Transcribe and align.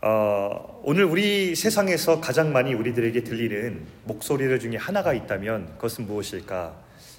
어, 0.00 0.80
오늘 0.84 1.04
우리 1.04 1.56
세상에서 1.56 2.20
가장 2.20 2.52
많이 2.52 2.72
우리들에게 2.72 3.24
들리는 3.24 3.84
목소리들 4.04 4.60
중에 4.60 4.76
하나가 4.76 5.12
있다면 5.12 5.72
그것은 5.74 6.06
무엇일까 6.06 6.76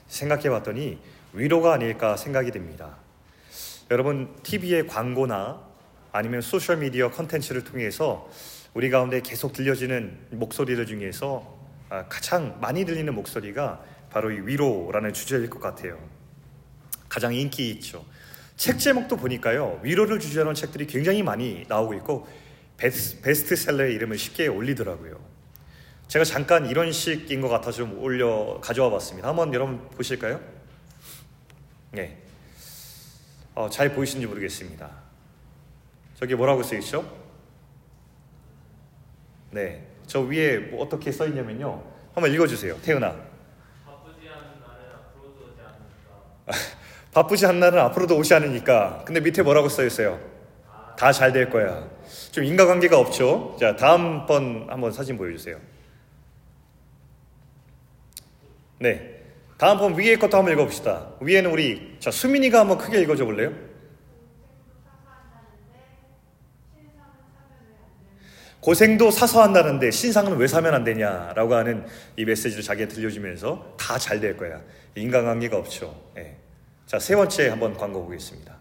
생각해 0.08 0.50
봤더니 0.50 0.98
위로가 1.34 1.74
아닐까 1.74 2.16
생각이 2.16 2.52
됩니다. 2.52 2.96
여러분, 3.92 4.34
TV의 4.44 4.88
광고나 4.88 5.62
아니면 6.14 6.40
소셜미디어 6.40 7.12
컨텐츠를 7.12 7.66
통해서 7.66 8.30
우리 8.74 8.90
가운데 8.90 9.20
계속 9.20 9.52
들려지는 9.52 10.18
목소리들 10.32 10.86
중에서 10.86 11.60
아, 11.90 12.06
가장 12.08 12.60
많이 12.62 12.86
들리는 12.86 13.14
목소리가 13.14 13.84
바로 14.10 14.32
이 14.32 14.40
위로라는 14.40 15.12
주제일 15.12 15.50
것 15.50 15.60
같아요. 15.60 16.00
가장 17.10 17.34
인기 17.34 17.72
있죠. 17.72 18.06
책 18.56 18.80
제목도 18.80 19.18
보니까요, 19.18 19.82
위로를 19.84 20.20
주제하는 20.20 20.54
책들이 20.54 20.88
굉장히 20.88 21.24
많이 21.24 21.66
나오고 21.68 21.94
있고, 21.96 22.28
베스트, 22.80 23.56
셀러의 23.56 23.94
이름을 23.96 24.18
쉽게 24.18 24.48
올리더라고요. 24.48 25.20
제가 26.08 26.26
잠깐 26.26 26.66
이런 26.66 26.92
식인 26.92 27.42
것 27.42 27.50
같아서 27.50 27.78
좀 27.80 28.00
올려 28.02 28.60
가져와 28.62 28.90
봤습니다. 28.90 29.28
한번 29.28 29.54
여러분 29.54 29.88
보실까요? 29.90 30.40
네. 31.92 32.18
어, 33.54 33.70
잘 33.70 33.94
보이시는지 33.94 34.26
모르겠습니다. 34.28 34.90
저기 36.16 36.36
뭐라고 36.36 36.64
써 36.64 36.76
있죠? 36.78 37.06
네. 39.52 39.86
저 40.08 40.22
위에 40.22 40.58
뭐 40.58 40.84
어떻게 40.84 41.12
써 41.12 41.28
있냐면요. 41.28 41.84
한번 42.16 42.34
읽어주세요. 42.34 42.80
태은아. 42.82 43.16
바쁘지 43.86 44.28
않은 44.30 44.60
날은 44.60 44.96
앞으로도 44.96 45.46
오지 45.46 45.62
않으니까. 45.62 46.48
바쁘지 47.14 47.46
않은 47.46 47.60
날은 47.60 47.80
앞으로도 47.80 48.18
오지 48.18 48.34
않으니까. 48.34 49.04
근데 49.06 49.20
밑에 49.20 49.44
뭐라고 49.44 49.70
써 49.70 49.84
있어요? 49.86 50.20
다 50.98 51.12
잘 51.12 51.32
될 51.32 51.50
거야. 51.50 51.88
좀 52.32 52.44
인과관계가 52.44 52.98
없죠? 52.98 53.58
자, 53.60 53.76
다음번 53.76 54.68
한번 54.70 54.92
사진 54.92 55.18
보여주세요. 55.18 55.58
네. 58.80 59.16
다음번 59.58 59.98
위에 59.98 60.16
것도 60.16 60.38
한번 60.38 60.54
읽어봅시다. 60.54 61.12
위에는 61.20 61.52
우리, 61.52 61.98
자, 62.00 62.12
수민이가 62.12 62.62
한번 62.62 62.78
크게 62.78 63.02
읽어줘 63.02 63.26
볼래요? 63.26 63.54
고생도 68.62 69.10
사서 69.12 69.42
한다는데 69.42 69.90
신상은 69.92 70.38
왜 70.38 70.46
사면 70.48 70.74
안 70.74 70.84
되냐라고 70.84 71.56
하는 71.56 71.86
이 72.18 72.26
메시지를 72.26 72.64
자기가 72.64 72.90
들려주면서 72.90 73.76
다 73.78 73.98
잘 73.98 74.20
될 74.20 74.36
거야. 74.36 74.62
인간관계가 74.96 75.58
없죠. 75.58 76.12
네. 76.16 76.38
자, 76.86 77.00
세 77.00 77.16
번째 77.16 77.50
한번 77.50 77.74
광고 77.78 78.04
보겠습니다. 78.04 78.59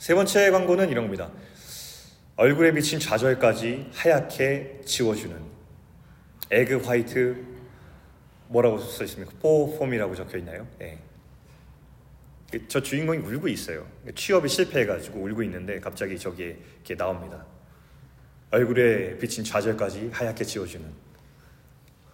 세 0.00 0.14
번째 0.14 0.50
광고는 0.50 0.88
이런 0.88 1.04
겁니다. 1.04 1.30
얼굴에 2.36 2.72
비친 2.72 2.98
좌절까지 2.98 3.90
하얗게 3.92 4.80
지워주는 4.86 5.38
에그 6.50 6.78
화이트 6.78 7.44
뭐라고 8.48 8.78
써 8.78 9.04
있습니까? 9.04 9.30
포폼이라고 9.42 10.14
적혀 10.14 10.38
있나요? 10.38 10.66
네. 10.78 10.98
저 12.68 12.80
주인공이 12.80 13.18
울고 13.18 13.46
있어요. 13.48 13.86
취업이 14.14 14.48
실패해가지고 14.48 15.20
울고 15.20 15.42
있는데 15.42 15.78
갑자기 15.80 16.18
저기에 16.18 16.56
이렇게 16.76 16.96
나옵니다. 16.96 17.44
얼굴에 18.52 19.18
비친 19.18 19.44
좌절까지 19.44 20.12
하얗게 20.14 20.44
지워주는 20.44 20.86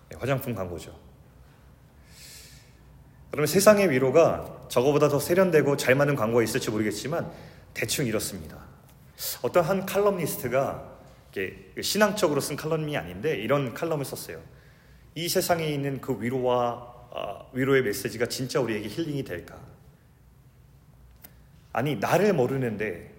네, 0.09 0.17
화장품 0.19 0.57
광고죠. 0.57 0.93
그러면 3.31 3.47
세상의 3.47 3.91
위로가 3.91 4.67
저거보다 4.69 5.09
더 5.09 5.21
세련되고 5.21 5.77
잘 5.77 5.95
맞는 5.95 6.17
광고가 6.17 6.43
있을지 6.43 6.69
모르겠지만 6.69 7.31
대충 7.77 8.07
이렇습니다. 8.07 8.57
어떤 9.43 9.63
한 9.63 9.85
칼럼니스트가 9.85 10.97
신앙적으로 11.83 12.41
쓴 12.41 12.57
칼럼이 12.57 12.97
아닌데 12.97 13.37
이런 13.37 13.75
칼럼을 13.75 14.03
썼어요. 14.03 14.41
이 15.15 15.29
세상에 15.29 15.67
있는 15.67 16.01
그 16.01 16.19
위로와 16.19 16.95
어, 17.11 17.51
위로의 17.53 17.83
메시지가 17.83 18.27
진짜 18.27 18.61
우리에게 18.61 18.89
힐링이 18.89 19.25
될까? 19.25 19.61
아니 21.75 21.97
나를 21.97 22.33
모르는데 22.33 23.15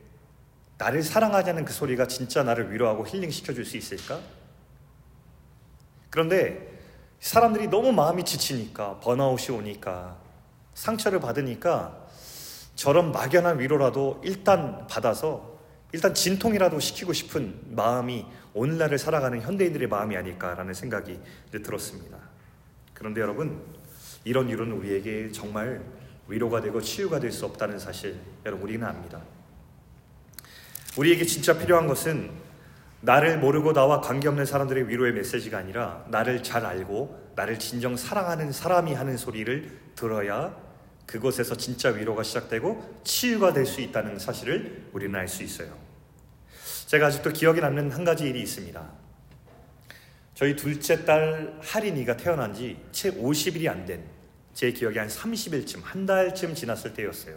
나를 0.79 1.03
사랑하자는 1.03 1.63
그 1.63 1.71
소리가 1.71 2.07
진짜 2.07 2.41
나를 2.41 2.71
위로하고 2.71 3.05
힐링 3.05 3.29
시켜 3.29 3.53
줄 3.53 3.63
수 3.63 3.77
있을까? 3.77 4.19
그런데 6.09 6.79
사람들이 7.19 7.67
너무 7.67 7.91
마음이 7.91 8.25
지치니까 8.25 9.01
번아웃이 9.01 9.55
오니까 9.55 10.17
상처를 10.73 11.19
받으니까 11.19 12.06
저런 12.77 13.11
막연한 13.11 13.59
위로라도 13.59 14.21
일단 14.23 14.85
받아서 14.87 15.57
일단 15.93 16.13
진통이라도 16.13 16.79
시키고 16.79 17.11
싶은 17.11 17.59
마음이 17.75 18.25
오늘날을 18.53 18.99
살아가는 18.99 19.41
현대인들의 19.41 19.87
마음이 19.87 20.15
아닐까라는 20.15 20.73
생각이 20.75 21.19
들었습니다. 21.51 22.17
그런데 22.93 23.19
여러분, 23.19 23.59
이런 24.23 24.47
위로는 24.47 24.73
우리에게 24.73 25.31
정말 25.31 25.81
위로가 26.27 26.61
되고 26.61 26.79
치유가 26.79 27.19
될 27.19 27.31
수 27.31 27.45
없다는 27.45 27.79
사실 27.79 28.19
여러분 28.45 28.67
우리는 28.67 28.85
압니다. 28.85 29.21
우리에게 30.97 31.25
진짜 31.25 31.57
필요한 31.57 31.87
것은 31.87 32.29
나를 33.01 33.39
모르고 33.39 33.73
나와 33.73 34.01
관계없는 34.01 34.45
사람들의 34.45 34.87
위로의 34.87 35.13
메시지가 35.13 35.57
아니라 35.57 36.05
나를 36.09 36.43
잘 36.43 36.65
알고 36.65 37.31
나를 37.35 37.57
진정 37.57 37.95
사랑하는 37.95 38.51
사람이 38.51 38.93
하는 38.93 39.17
소리를 39.17 39.79
들어야 39.95 40.66
그곳에서 41.07 41.55
진짜 41.55 41.89
위로가 41.89 42.21
시작되고 42.21 43.01
치유가 43.03 43.53
될 43.53 43.65
수 43.65 43.81
있다는 43.81 44.19
사실을 44.19 44.89
우리는 44.93 45.17
알 45.17 45.27
수 45.27 45.41
있어요. 45.41 45.75
제가 46.85 47.07
아직도 47.07 47.31
기억에 47.31 47.59
남는 47.59 47.91
한 47.91 48.03
가지 48.05 48.25
일이 48.29 48.41
있습니다. 48.41 48.91
저희 50.35 50.55
둘째 50.55 51.03
딸 51.05 51.57
하린이가 51.61 52.17
태어난 52.17 52.53
지 52.53 52.77
채 52.91 53.09
50일이 53.11 53.67
안 53.67 53.85
된 53.85 54.17
제 54.53 54.71
기억에 54.71 54.97
한 54.97 55.07
30일쯤, 55.07 55.83
한 55.83 56.07
달쯤 56.07 56.55
지났을 56.55 56.93
때였어요. 56.95 57.35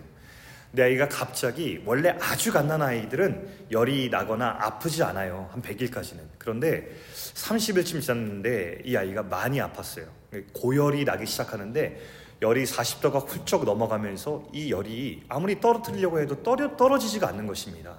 내 0.72 0.84
아이가 0.84 1.06
갑자기 1.06 1.82
원래 1.84 2.16
아주 2.18 2.50
갓난 2.50 2.80
아이들은 2.80 3.66
열이 3.70 4.08
나거나 4.08 4.56
아프지 4.58 5.02
않아요. 5.02 5.50
한 5.52 5.60
100일까지는. 5.60 6.20
그런데 6.38 6.88
30일쯤 7.34 8.00
지났는데 8.00 8.78
이 8.86 8.96
아이가 8.96 9.22
많이 9.22 9.58
아팠어요. 9.58 10.06
고열이 10.54 11.04
나기 11.04 11.26
시작하는데 11.26 12.00
열이 12.42 12.64
40도가 12.64 13.28
훌쩍 13.28 13.64
넘어가면서 13.64 14.48
이 14.52 14.70
열이 14.70 15.24
아무리 15.28 15.60
떨어뜨리려고 15.60 16.20
해도 16.20 16.42
떨어, 16.42 16.76
떨어지지가 16.76 17.28
않는 17.28 17.46
것입니다. 17.46 17.98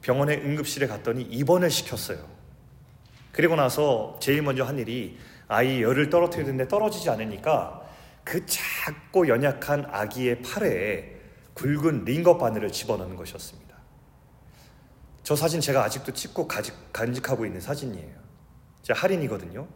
병원에 0.00 0.36
응급실에 0.36 0.86
갔더니 0.86 1.22
입원을 1.22 1.70
시켰어요. 1.70 2.18
그리고 3.32 3.56
나서 3.56 4.16
제일 4.20 4.42
먼저 4.42 4.64
한 4.64 4.78
일이 4.78 5.18
아이 5.48 5.82
열을 5.82 6.08
떨어뜨리는데 6.08 6.68
떨어지지 6.68 7.10
않으니까 7.10 7.82
그 8.22 8.44
작고 8.46 9.28
연약한 9.28 9.86
아기의 9.90 10.42
팔에 10.42 11.20
굵은 11.54 12.04
링거 12.04 12.38
바늘을 12.38 12.70
집어넣는 12.70 13.16
것이었습니다. 13.16 13.74
저 15.22 15.34
사진 15.34 15.60
제가 15.60 15.82
아직도 15.84 16.12
찍고 16.12 16.48
간직하고 16.92 17.46
있는 17.46 17.60
사진이에요. 17.60 18.14
제 18.82 18.92
할인이거든요. 18.92 19.66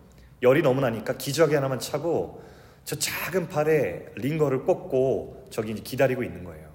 열이 0.42 0.62
너무 0.62 0.80
나니까 0.80 1.16
기저귀 1.16 1.54
하나만 1.54 1.80
차고 1.80 2.47
저 2.88 2.98
작은 2.98 3.50
팔에 3.50 4.06
링거를 4.14 4.62
꽂고 4.62 5.48
저기 5.50 5.74
기다리고 5.74 6.22
있는 6.22 6.42
거예요. 6.42 6.70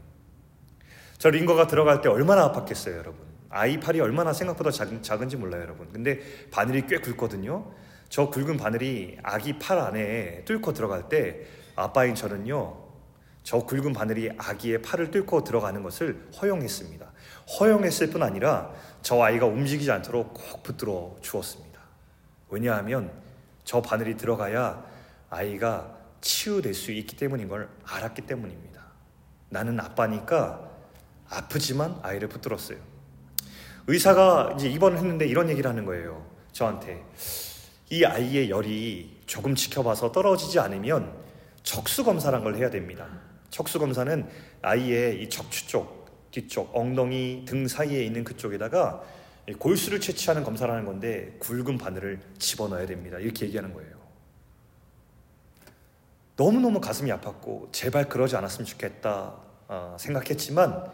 저 1.17 1.31
링거가 1.31 1.65
들어갈 1.65 2.01
때 2.01 2.09
얼마나 2.09 2.51
아팠겠어요, 2.51 2.97
여러분. 2.97 3.25
아이 3.49 3.79
팔이 3.79 3.99
얼마나 3.99 4.31
생각보다 4.31 4.69
작은, 4.69 5.01
작은 5.01 5.27
지 5.27 5.37
몰라요, 5.37 5.63
여러분. 5.63 5.91
근데 5.91 6.19
바늘이 6.51 6.85
꽤 6.85 6.99
굵거든요. 6.99 7.65
저 8.09 8.29
굵은 8.29 8.57
바늘이 8.57 9.17
아기 9.23 9.57
팔 9.57 9.79
안에 9.79 10.45
뚫고 10.45 10.73
들어갈 10.73 11.09
때 11.09 11.47
아빠인 11.75 12.13
저는요, 12.13 12.77
저 13.41 13.65
굵은 13.65 13.93
바늘이 13.93 14.29
아기의 14.37 14.83
팔을 14.83 15.09
뚫고 15.09 15.43
들어가는 15.43 15.81
것을 15.81 16.27
허용했습니다. 16.39 17.11
허용했을 17.59 18.11
뿐 18.11 18.21
아니라 18.21 18.71
저 19.01 19.19
아이가 19.19 19.47
움직이지 19.47 19.89
않도록 19.89 20.35
꼭 20.35 20.61
붙들어 20.61 21.15
주었습니다. 21.21 21.81
왜냐하면 22.49 23.11
저 23.63 23.81
바늘이 23.81 24.15
들어가야 24.15 24.85
아이가 25.31 26.02
치유될 26.23 26.73
수 26.73 26.91
있기 26.91 27.17
때문인 27.17 27.49
걸 27.49 27.69
알았기 27.83 28.23
때문입니다. 28.23 28.81
나는 29.49 29.79
아빠니까 29.79 30.71
아프지만 31.29 31.99
아이를 32.01 32.29
붙들었어요. 32.29 32.77
의사가 33.87 34.55
이제 34.55 34.69
입원을 34.69 34.97
했는데 34.97 35.27
이런 35.27 35.49
얘기를 35.49 35.69
하는 35.69 35.85
거예요. 35.85 36.25
저한테. 36.53 37.03
이 37.89 38.05
아이의 38.05 38.49
열이 38.49 39.21
조금 39.25 39.53
지켜봐서 39.53 40.11
떨어지지 40.11 40.59
않으면 40.59 41.13
척수 41.61 42.03
검사란 42.03 42.43
걸 42.43 42.55
해야 42.55 42.69
됩니다. 42.69 43.07
척수 43.49 43.77
검사는 43.77 44.25
아이의 44.61 45.21
이 45.21 45.29
척추 45.29 45.67
쪽, 45.67 46.31
뒤쪽, 46.31 46.75
엉덩이 46.75 47.43
등 47.45 47.67
사이에 47.67 48.03
있는 48.03 48.23
그쪽에다가 48.23 49.03
골수를 49.59 49.99
채취하는 49.99 50.43
검사라는 50.43 50.85
건데 50.85 51.35
굵은 51.39 51.77
바늘을 51.77 52.21
집어넣어야 52.39 52.85
됩니다. 52.85 53.19
이렇게 53.19 53.45
얘기하는 53.45 53.73
거예요. 53.73 54.02
너무너무 56.35 56.81
가슴이 56.81 57.11
아팠고 57.11 57.71
제발 57.71 58.09
그러지 58.09 58.35
않았으면 58.35 58.65
좋겠다 58.65 59.35
어, 59.67 59.95
생각했지만 59.99 60.91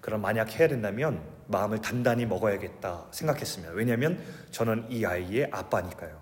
그럼 0.00 0.22
만약 0.22 0.58
해야 0.58 0.68
된다면 0.68 1.22
마음을 1.46 1.80
단단히 1.80 2.24
먹어야겠다 2.26 3.06
생각했습니다. 3.10 3.72
왜냐하면 3.74 4.22
저는 4.50 4.86
이 4.90 5.04
아이의 5.04 5.48
아빠니까요. 5.50 6.18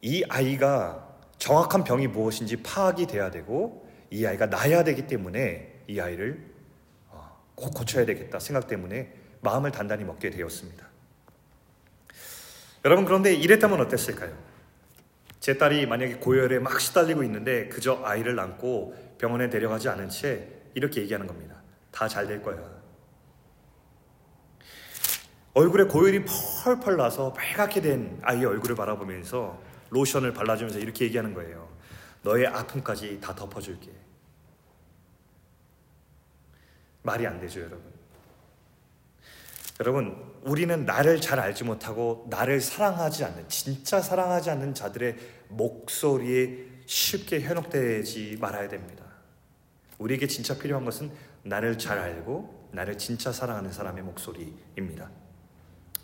이 0.00 0.24
아이가 0.28 1.08
정확한 1.38 1.84
병이 1.84 2.08
무엇인지 2.08 2.62
파악이 2.62 3.06
돼야 3.06 3.30
되고 3.30 3.88
이 4.10 4.24
아이가 4.26 4.46
나야 4.46 4.84
되기 4.84 5.06
때문에 5.06 5.82
이 5.88 6.00
아이를 6.00 6.44
어, 7.08 7.44
꼭 7.54 7.74
고쳐야 7.74 8.06
되겠다 8.06 8.38
생각 8.38 8.68
때문에 8.68 9.12
마음을 9.40 9.70
단단히 9.70 10.04
먹게 10.04 10.30
되었습니다. 10.30 10.86
여러분 12.84 13.04
그런데 13.04 13.34
이랬다면 13.34 13.80
어땠을까요? 13.80 14.51
제 15.42 15.58
딸이 15.58 15.86
만약에 15.86 16.14
고열에 16.18 16.60
막 16.60 16.80
시달리고 16.80 17.24
있는데 17.24 17.66
그저 17.66 18.00
아이를 18.04 18.38
안고 18.38 19.16
병원에 19.18 19.50
데려가지 19.50 19.88
않은 19.88 20.08
채 20.08 20.46
이렇게 20.74 21.00
얘기하는 21.00 21.26
겁니다. 21.26 21.60
다 21.90 22.06
잘 22.06 22.28
될 22.28 22.40
거야. 22.40 22.62
얼굴에 25.54 25.84
고열이 25.86 26.24
펄펄 26.62 26.96
나서 26.96 27.32
빨갛게 27.32 27.80
된 27.80 28.20
아이의 28.22 28.46
얼굴을 28.46 28.76
바라보면서 28.76 29.60
로션을 29.90 30.32
발라주면서 30.32 30.78
이렇게 30.78 31.06
얘기하는 31.06 31.34
거예요. 31.34 31.68
너의 32.22 32.46
아픔까지 32.46 33.20
다 33.20 33.34
덮어줄게. 33.34 33.90
말이 37.02 37.26
안 37.26 37.40
되죠, 37.40 37.62
여러분. 37.62 37.82
여러분, 39.80 40.31
우리는 40.42 40.84
나를 40.84 41.20
잘 41.20 41.38
알지 41.38 41.64
못하고 41.64 42.26
나를 42.28 42.60
사랑하지 42.60 43.24
않는, 43.24 43.48
진짜 43.48 44.00
사랑하지 44.00 44.50
않는 44.50 44.74
자들의 44.74 45.16
목소리에 45.48 46.66
쉽게 46.86 47.40
현혹되지 47.40 48.38
말아야 48.40 48.68
됩니다. 48.68 49.04
우리에게 49.98 50.26
진짜 50.26 50.58
필요한 50.58 50.84
것은 50.84 51.10
나를 51.44 51.78
잘 51.78 51.98
알고 51.98 52.68
나를 52.72 52.98
진짜 52.98 53.30
사랑하는 53.32 53.72
사람의 53.72 54.02
목소리입니다. 54.02 55.10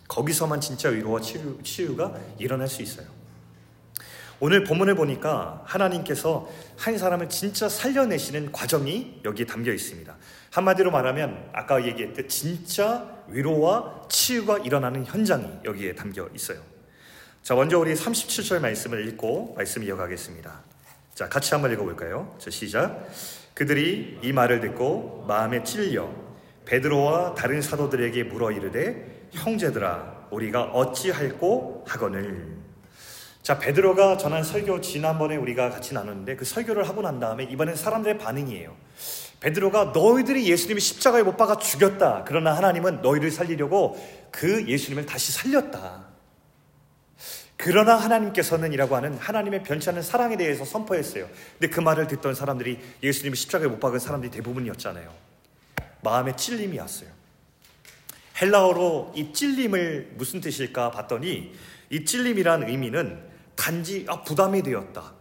거기서만 0.06 0.60
진짜 0.60 0.88
위로와 0.88 1.20
치유, 1.20 1.58
치유가 1.62 2.18
일어날 2.38 2.68
수 2.68 2.82
있어요. 2.82 3.17
오늘 4.40 4.62
본문을 4.62 4.94
보니까 4.94 5.62
하나님께서 5.64 6.48
한 6.76 6.96
사람을 6.96 7.28
진짜 7.28 7.68
살려내시는 7.68 8.52
과정이 8.52 9.20
여기에 9.24 9.46
담겨 9.46 9.72
있습니다. 9.72 10.16
한마디로 10.52 10.92
말하면 10.92 11.50
아까 11.52 11.84
얘기했듯 11.84 12.28
진짜 12.28 13.08
위로와 13.26 14.06
치유가 14.08 14.58
일어나는 14.58 15.04
현장이 15.04 15.44
여기에 15.64 15.96
담겨 15.96 16.28
있어요. 16.34 16.60
자, 17.42 17.54
먼저 17.54 17.78
우리 17.78 17.94
37절 17.94 18.60
말씀을 18.60 19.08
읽고 19.08 19.54
말씀 19.56 19.82
이어가겠습니다. 19.82 20.60
자, 21.14 21.28
같이 21.28 21.52
한번 21.52 21.72
읽어볼까요? 21.72 22.36
자, 22.38 22.50
시작. 22.50 23.08
그들이 23.54 24.20
이 24.22 24.32
말을 24.32 24.60
듣고 24.60 25.24
마음에 25.26 25.64
찔려 25.64 26.08
베드로와 26.64 27.34
다른 27.34 27.60
사도들에게 27.60 28.22
물어 28.24 28.52
이르되 28.52 29.28
형제들아 29.32 30.28
우리가 30.30 30.64
어찌할꼬 30.64 31.84
하거늘 31.88 32.57
자 33.48 33.58
베드로가 33.58 34.18
전한 34.18 34.44
설교 34.44 34.82
지난번에 34.82 35.34
우리가 35.36 35.70
같이 35.70 35.94
나눴는데 35.94 36.36
그 36.36 36.44
설교를 36.44 36.86
하고 36.86 37.00
난 37.00 37.18
다음에 37.18 37.44
이번엔 37.44 37.76
사람들의 37.76 38.18
반응이에요 38.18 38.76
베드로가 39.40 39.92
너희들이 39.94 40.50
예수님이 40.50 40.82
십자가에 40.82 41.22
못 41.22 41.38
박아 41.38 41.56
죽였다 41.56 42.24
그러나 42.26 42.54
하나님은 42.54 43.00
너희를 43.00 43.30
살리려고 43.30 43.96
그 44.30 44.68
예수님을 44.68 45.06
다시 45.06 45.32
살렸다 45.32 46.04
그러나 47.56 47.96
하나님께서는 47.96 48.74
이라고 48.74 48.96
하는 48.96 49.16
하나님의 49.16 49.62
변치 49.62 49.88
않는 49.88 50.02
사랑에 50.02 50.36
대해서 50.36 50.66
선포했어요. 50.66 51.26
근데 51.58 51.74
그 51.74 51.80
말을 51.80 52.06
듣던 52.06 52.34
사람들이 52.34 52.78
예수님이 53.02 53.34
십자가에 53.34 53.66
못 53.66 53.80
박은 53.80 53.98
사람들이 53.98 54.30
대부분이었잖아요. 54.30 55.10
마음에 56.02 56.36
찔림이 56.36 56.78
왔어요. 56.78 57.08
헬라어로 58.42 59.14
이 59.16 59.32
찔림을 59.32 60.12
무슨 60.16 60.42
뜻일까 60.42 60.90
봤더니 60.90 61.54
이 61.88 62.04
찔림이란 62.04 62.68
의미는 62.68 63.27
단지 63.58 64.06
아, 64.08 64.22
부담이 64.22 64.62
되었다. 64.62 65.12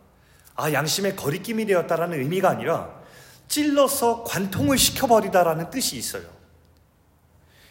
아, 0.55 0.71
양심의 0.71 1.15
거리낌이 1.15 1.65
되었다라는 1.65 2.19
의미가 2.19 2.49
아니라 2.49 3.01
찔러서 3.47 4.23
관통을 4.23 4.77
시켜버리다라는 4.77 5.71
뜻이 5.71 5.97
있어요. 5.97 6.23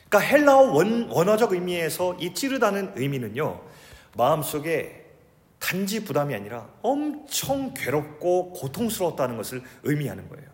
그러니까 0.09 0.19
헬라어 0.19 0.73
원, 0.73 1.09
원어적 1.09 1.53
의미에서 1.53 2.15
이 2.15 2.35
찌르다는 2.35 2.95
의미는요, 2.97 3.63
마음속에 4.17 5.05
단지 5.61 6.05
부담이 6.05 6.35
아니라 6.35 6.69
엄청 6.83 7.73
괴롭고 7.73 8.53
고통스러웠다는 8.53 9.37
것을 9.37 9.63
의미하는 9.85 10.29
거예요. 10.29 10.47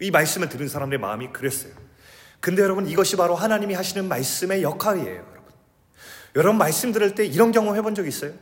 이 0.00 0.10
말씀을 0.10 0.48
들은 0.48 0.66
사람들의 0.66 0.98
마음이 1.00 1.28
그랬어요. 1.28 1.72
근데 2.40 2.62
여러분 2.62 2.86
이것이 2.86 3.16
바로 3.16 3.34
하나님이 3.34 3.74
하시는 3.74 4.08
말씀의 4.08 4.62
역할이에요, 4.62 5.14
여러분. 5.14 5.52
여러분 6.36 6.58
말씀 6.58 6.92
들을 6.92 7.14
때 7.14 7.24
이런 7.26 7.52
경험 7.52 7.76
해본 7.76 7.94
적 7.94 8.06
있어요? 8.06 8.32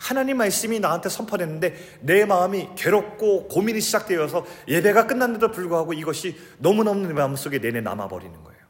하나님 0.00 0.38
말씀이 0.38 0.80
나한테 0.80 1.10
선포됐는데 1.10 1.98
내 2.00 2.24
마음이 2.24 2.70
괴롭고 2.74 3.48
고민이 3.48 3.82
시작되어서 3.82 4.46
예배가 4.66 5.06
끝났는데도 5.06 5.52
불구하고 5.52 5.92
이것이 5.92 6.40
너무너무 6.58 7.06
내 7.06 7.12
마음속에 7.12 7.58
내내 7.58 7.82
남아버리는 7.82 8.32
거예요. 8.42 8.60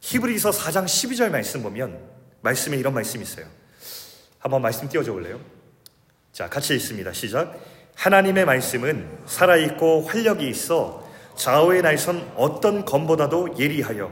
히브리서 0.00 0.50
4장 0.50 0.84
12절 0.84 1.30
말씀 1.30 1.62
보면 1.62 1.98
말씀에 2.40 2.76
이런 2.76 2.92
말씀이 2.92 3.22
있어요. 3.22 3.46
한번 4.40 4.62
말씀 4.62 4.88
띄워줘 4.88 5.12
볼래요? 5.12 5.40
자, 6.32 6.48
같이 6.50 6.74
읽습니다. 6.74 7.12
시작. 7.12 7.56
하나님의 7.94 8.44
말씀은 8.44 9.20
살아있고 9.26 10.02
활력이 10.02 10.48
있어 10.48 11.08
좌우의 11.36 11.82
날선 11.82 12.32
어떤 12.36 12.84
검보다도 12.84 13.56
예리하여 13.60 14.10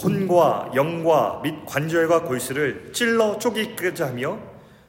혼과 0.00 0.70
영과 0.76 1.40
및 1.42 1.66
관절과 1.66 2.22
골수를 2.22 2.92
찔러 2.92 3.38
쪼기까지 3.38 4.04
하며 4.04 4.38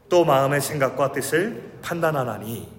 또 0.10 0.26
마음의 0.26 0.62
생각과 0.62 1.12
뜻을 1.12 1.72
판단하나니 1.82 2.70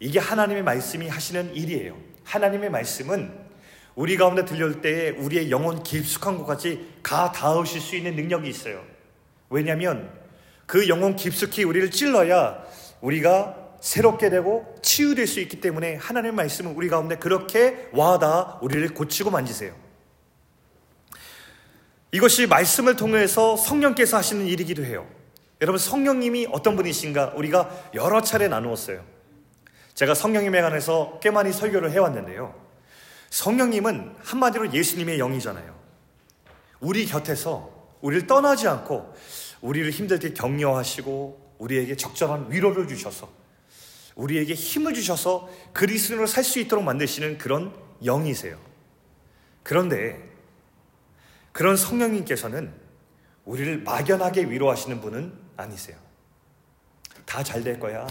이게 0.00 0.18
하나님의 0.18 0.62
말씀이 0.62 1.08
하시는 1.08 1.54
일이에요. 1.54 1.96
하나님의 2.24 2.70
말씀은 2.70 3.46
우리 3.94 4.16
가운데 4.16 4.44
들려올 4.44 4.80
때에 4.82 5.10
우리의 5.10 5.50
영혼 5.50 5.82
깊숙한 5.82 6.38
곳까지 6.38 6.98
가 7.02 7.32
닿으실 7.32 7.80
수 7.80 7.96
있는 7.96 8.14
능력이 8.14 8.48
있어요. 8.48 8.82
왜냐하면 9.48 10.10
그 10.66 10.88
영혼 10.88 11.16
깊숙이 11.16 11.64
우리를 11.64 11.90
찔러야 11.90 12.62
우리가 13.00 13.56
새롭게 13.80 14.30
되고 14.30 14.74
치유될 14.82 15.26
수 15.26 15.40
있기 15.40 15.60
때문에 15.60 15.96
하나님의 15.96 16.32
말씀은 16.32 16.74
우리 16.74 16.88
가운데 16.88 17.16
그렇게 17.16 17.88
와다 17.92 18.58
우리를 18.60 18.94
고치고 18.94 19.30
만지세요. 19.30 19.74
이것이 22.12 22.46
말씀을 22.46 22.96
통해서 22.96 23.56
성령께서 23.56 24.16
하시는 24.16 24.46
일이기도 24.46 24.84
해요. 24.84 25.06
여러분 25.60 25.78
성령님이 25.78 26.48
어떤 26.52 26.76
분이신가 26.76 27.32
우리가 27.36 27.90
여러 27.94 28.20
차례 28.20 28.48
나누었어요. 28.48 29.04
제가 29.94 30.14
성령님에 30.14 30.60
관해서 30.60 31.18
꽤 31.22 31.30
많이 31.30 31.52
설교를 31.52 31.90
해왔는데요. 31.92 32.54
성령님은 33.30 34.16
한마디로 34.18 34.72
예수님의 34.72 35.18
영이잖아요. 35.18 35.74
우리 36.80 37.06
곁에서 37.06 37.74
우리를 38.02 38.26
떠나지 38.26 38.68
않고 38.68 39.14
우리를 39.62 39.90
힘들 39.90 40.18
때 40.18 40.34
격려하시고 40.34 41.54
우리에게 41.58 41.96
적절한 41.96 42.50
위로를 42.50 42.86
주셔서 42.86 43.28
우리에게 44.14 44.52
힘을 44.54 44.92
주셔서 44.94 45.48
그리스도로 45.72 46.26
살 46.26 46.44
수 46.44 46.58
있도록 46.60 46.84
만드시는 46.84 47.38
그런 47.38 47.74
영이세요. 48.04 48.58
그런데 49.62 50.22
그런 51.52 51.76
성령님께서는 51.76 52.72
우리를 53.46 53.82
막연하게 53.82 54.44
위로하시는 54.44 55.00
분은 55.00 55.45
아니세요. 55.56 55.96
다 57.24 57.42
잘 57.42 57.62
될 57.62 57.78
거야. 57.80 58.06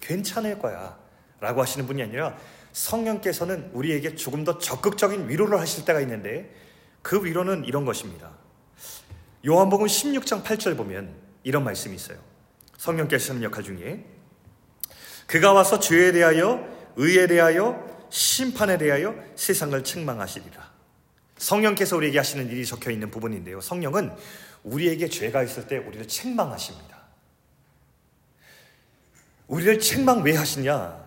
괜찮을 0.00 0.58
거야. 0.58 0.98
라고 1.40 1.62
하시는 1.62 1.86
분이 1.86 2.02
아니라 2.02 2.36
성령께서는 2.72 3.70
우리에게 3.72 4.16
조금 4.16 4.44
더 4.44 4.58
적극적인 4.58 5.28
위로를 5.28 5.60
하실 5.60 5.84
때가 5.84 6.00
있는데 6.00 6.54
그 7.02 7.24
위로는 7.24 7.64
이런 7.64 7.84
것입니다. 7.84 8.30
요한복음 9.46 9.86
16장 9.86 10.42
8절 10.42 10.76
보면 10.76 11.14
이런 11.42 11.64
말씀이 11.64 11.94
있어요. 11.94 12.18
성령께서 12.78 13.32
하는 13.32 13.42
역할 13.44 13.62
중에 13.62 14.04
그가 15.26 15.52
와서 15.52 15.78
죄에 15.78 16.12
대하여 16.12 16.66
의에 16.96 17.26
대하여 17.26 18.06
심판에 18.10 18.78
대하여 18.78 19.14
세상을 19.36 19.82
책망하시리라. 19.84 20.72
성령께서 21.38 21.96
우리에게 21.96 22.18
하시는 22.18 22.48
일이 22.48 22.64
적혀 22.64 22.90
있는 22.90 23.10
부분인데요. 23.10 23.60
성령은 23.60 24.12
우리에게 24.64 25.08
죄가 25.08 25.42
있을 25.42 25.66
때 25.66 25.76
우리를 25.78 26.08
책망하십니다. 26.08 26.94
우리를 29.46 29.78
책망 29.78 30.22
왜 30.22 30.34
하시냐? 30.34 31.04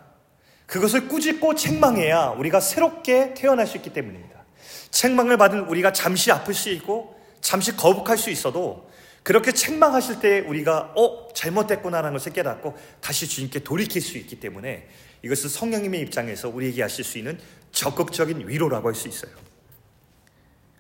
그것을 0.68 1.08
꾸짖고 1.08 1.56
책망해야 1.56 2.28
우리가 2.38 2.60
새롭게 2.60 3.34
태어날 3.34 3.68
수 3.68 3.78
있기 3.78 3.94
때문입니다. 3.94 4.46
책망을 4.92 5.38
받은 5.38 5.62
우리가 5.62 5.92
잠시 5.94 6.32
아플 6.32 6.54
수 6.54 6.70
있고 6.70 7.20
잠시 7.42 7.76
거북할 7.76 8.18
수 8.18 8.30
있어도 8.30 8.90
그렇게 9.24 9.52
책망하실 9.52 10.20
때 10.20 10.40
우리가 10.40 10.94
어 10.96 11.28
잘못됐구나라는 11.34 12.14
것을 12.14 12.34
깨닫고 12.34 12.78
다시 13.02 13.28
주님께 13.28 13.60
돌이킬 13.60 14.02
수 14.02 14.18
있기 14.18 14.40
때문에 14.40 14.88
이것은 15.24 15.50
성령님의 15.50 16.00
입장에서 16.02 16.50
우리에게 16.50 16.82
하실 16.82 17.04
수 17.04 17.18
있는 17.18 17.40
적극적인 17.72 18.48
위로라고 18.48 18.88
할 18.88 18.96
수 18.96 19.08
있어요. 19.08 19.32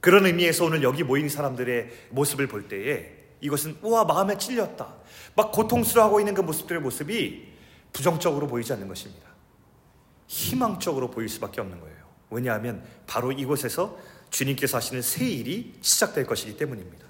그런 0.08 0.26
의미에서 0.26 0.64
오늘 0.64 0.84
여기 0.84 1.04
모인 1.04 1.28
사람들의 1.28 1.90
모습을 2.12 2.48
볼 2.48 2.70
때에 2.70 3.12
이것은 3.42 3.78
우와 3.82 4.06
마음에 4.06 4.38
찔렸다. 4.38 4.96
막 5.36 5.52
고통스러워하고 5.52 6.22
있는 6.22 6.34
그 6.34 6.40
모습들의 6.40 6.82
모습이 6.82 7.46
부정적으로 7.92 8.48
보이지 8.48 8.72
않는 8.72 8.88
것입니다. 8.88 9.28
희망적으로 10.28 11.12
보일 11.12 11.28
수밖에 11.28 11.60
없는 11.60 11.82
거예요. 11.82 11.98
왜냐하면 12.30 12.86
바로 13.06 13.34
이곳에서 13.34 13.98
주님께서 14.30 14.78
하시는 14.78 15.02
새 15.02 15.26
일이 15.26 15.74
시작될 15.82 16.26
것이기 16.26 16.56
때문입니다. 16.56 17.06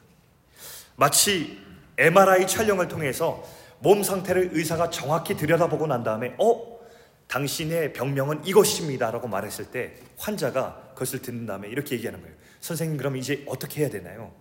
마치 0.95 1.59
MRI 1.99 2.47
촬영을 2.47 2.87
통해서 2.87 3.43
몸 3.77 4.01
상태를 4.01 4.49
의사가 4.53 4.89
정확히 4.89 5.37
들여다보고 5.37 5.85
난 5.85 6.03
다음에 6.03 6.33
어? 6.39 6.79
당신의 7.27 7.93
병명은 7.93 8.47
이것입니다 8.47 9.11
라고 9.11 9.27
말했을 9.27 9.65
때 9.65 9.93
환자가 10.17 10.93
그것을 10.95 11.21
듣는 11.21 11.45
다음에 11.45 11.67
이렇게 11.67 11.93
얘기하는 11.93 12.21
거예요. 12.23 12.36
선생님 12.67 12.97
그럼 12.97 13.15
이제 13.15 13.45
어떻게 13.47 13.81
해야 13.81 13.89
되나요? 13.89 14.33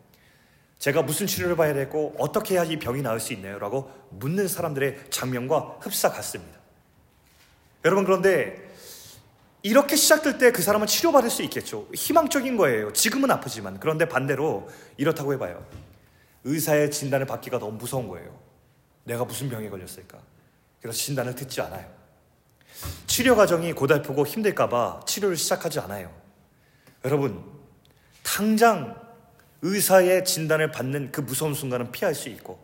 제가 0.80 1.02
무슨 1.02 1.26
치료를 1.28 1.54
봐야 1.56 1.72
되고 1.72 2.12
어떻게 2.18 2.54
해야 2.54 2.64
이 2.64 2.76
병이 2.78 3.02
나을 3.02 3.20
수 3.20 3.32
있나요? 3.32 3.58
라고 3.60 3.90
묻는 4.10 4.48
사람들의 4.48 5.10
장면과 5.10 5.78
흡사 5.80 6.10
같습니다. 6.10 6.58
여러분 7.84 8.04
그런데 8.04 8.66
이렇게 9.62 9.94
시작될 9.96 10.38
때 10.38 10.50
그 10.50 10.60
사람은 10.62 10.86
치료받을 10.88 11.30
수 11.30 11.42
있겠죠. 11.44 11.88
희망적인 11.94 12.56
거예요. 12.56 12.92
지금은 12.92 13.30
아프지만. 13.30 13.78
그런데 13.78 14.08
반대로 14.08 14.68
이렇다고 14.96 15.32
해봐요. 15.32 15.64
의사의 16.44 16.90
진단을 16.90 17.26
받기가 17.26 17.58
너무 17.58 17.78
무서운 17.78 18.08
거예요. 18.08 18.36
내가 19.04 19.24
무슨 19.24 19.48
병에 19.48 19.68
걸렸을까? 19.68 20.18
그래서 20.80 20.98
진단을 20.98 21.34
듣지 21.36 21.60
않아요. 21.60 21.88
치료 23.06 23.34
과정이 23.36 23.72
고달프고 23.72 24.26
힘들까봐 24.26 25.02
치료를 25.06 25.36
시작하지 25.36 25.80
않아요. 25.80 26.12
여러분, 27.04 27.55
당장 28.26 29.00
의사의 29.62 30.24
진단을 30.24 30.72
받는 30.72 31.12
그 31.12 31.20
무서운 31.20 31.54
순간은 31.54 31.92
피할 31.92 32.12
수 32.12 32.28
있고, 32.28 32.58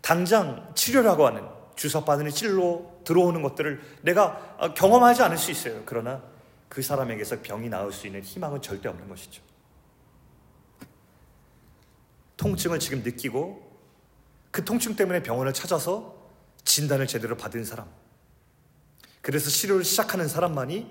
당장 0.00 0.72
치료라고 0.76 1.26
하는 1.26 1.42
주사 1.74 2.04
바늘이 2.04 2.32
찔러 2.32 2.82
들어오는 3.04 3.42
것들을 3.42 3.80
내가 4.02 4.56
어, 4.58 4.74
경험하지 4.74 5.24
않을 5.24 5.36
수 5.36 5.50
있어요. 5.50 5.82
그러나 5.84 6.22
그 6.68 6.80
사람에게서 6.80 7.42
병이 7.42 7.68
나을 7.68 7.92
수 7.92 8.06
있는 8.06 8.22
희망은 8.22 8.62
절대 8.62 8.88
없는 8.88 9.08
것이죠. 9.08 9.42
통증을 12.36 12.78
지금 12.78 13.02
느끼고 13.02 13.68
그 14.52 14.64
통증 14.64 14.94
때문에 14.94 15.24
병원을 15.24 15.52
찾아서 15.52 16.14
진단을 16.64 17.08
제대로 17.08 17.36
받은 17.36 17.64
사람. 17.64 17.88
그래서 19.22 19.50
치료를 19.50 19.82
시작하는 19.82 20.28
사람만이 20.28 20.88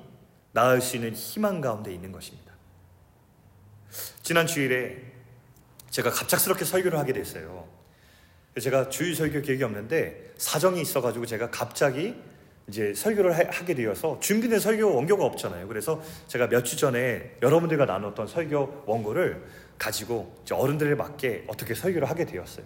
나을 0.52 0.82
수 0.82 0.98
있는 0.98 1.14
희망 1.14 1.62
가운데 1.62 1.94
있는 1.94 2.12
것입니다. 2.12 2.47
지난 4.28 4.46
주일에 4.46 4.98
제가 5.90 6.10
갑작스럽게 6.12 6.66
설교를 6.66 7.00
하게 7.00 7.14
됐어요. 7.14 7.66
제가 8.60 8.90
주일 8.90 9.16
설교 9.16 9.42
계획이 9.42 9.64
없는데 9.64 10.34
사정이 10.38 10.82
있어가지고 10.82 11.26
제가 11.26 11.50
갑자기 11.50 12.14
이제 12.68 12.94
설교를 12.94 13.32
하, 13.38 13.64
게 13.64 13.74
되어서 13.74 14.20
준비된 14.20 14.60
설교 14.60 14.94
원고가 14.94 15.24
없잖아요. 15.24 15.70
그래서 15.70 16.04
제가 16.28 16.48
몇 16.48 16.66
주 16.66 16.76
전에 16.76 17.38
여러분들과 17.42 17.86
나눴던 17.86 18.28
설교 18.28 18.84
원고를 18.86 19.46
가지고 19.78 20.36
어른들에 20.52 20.96
맞게 20.96 21.46
어떻게 21.48 21.74
설교를 21.74 22.10
하게 22.10 22.26
되었어요. 22.26 22.66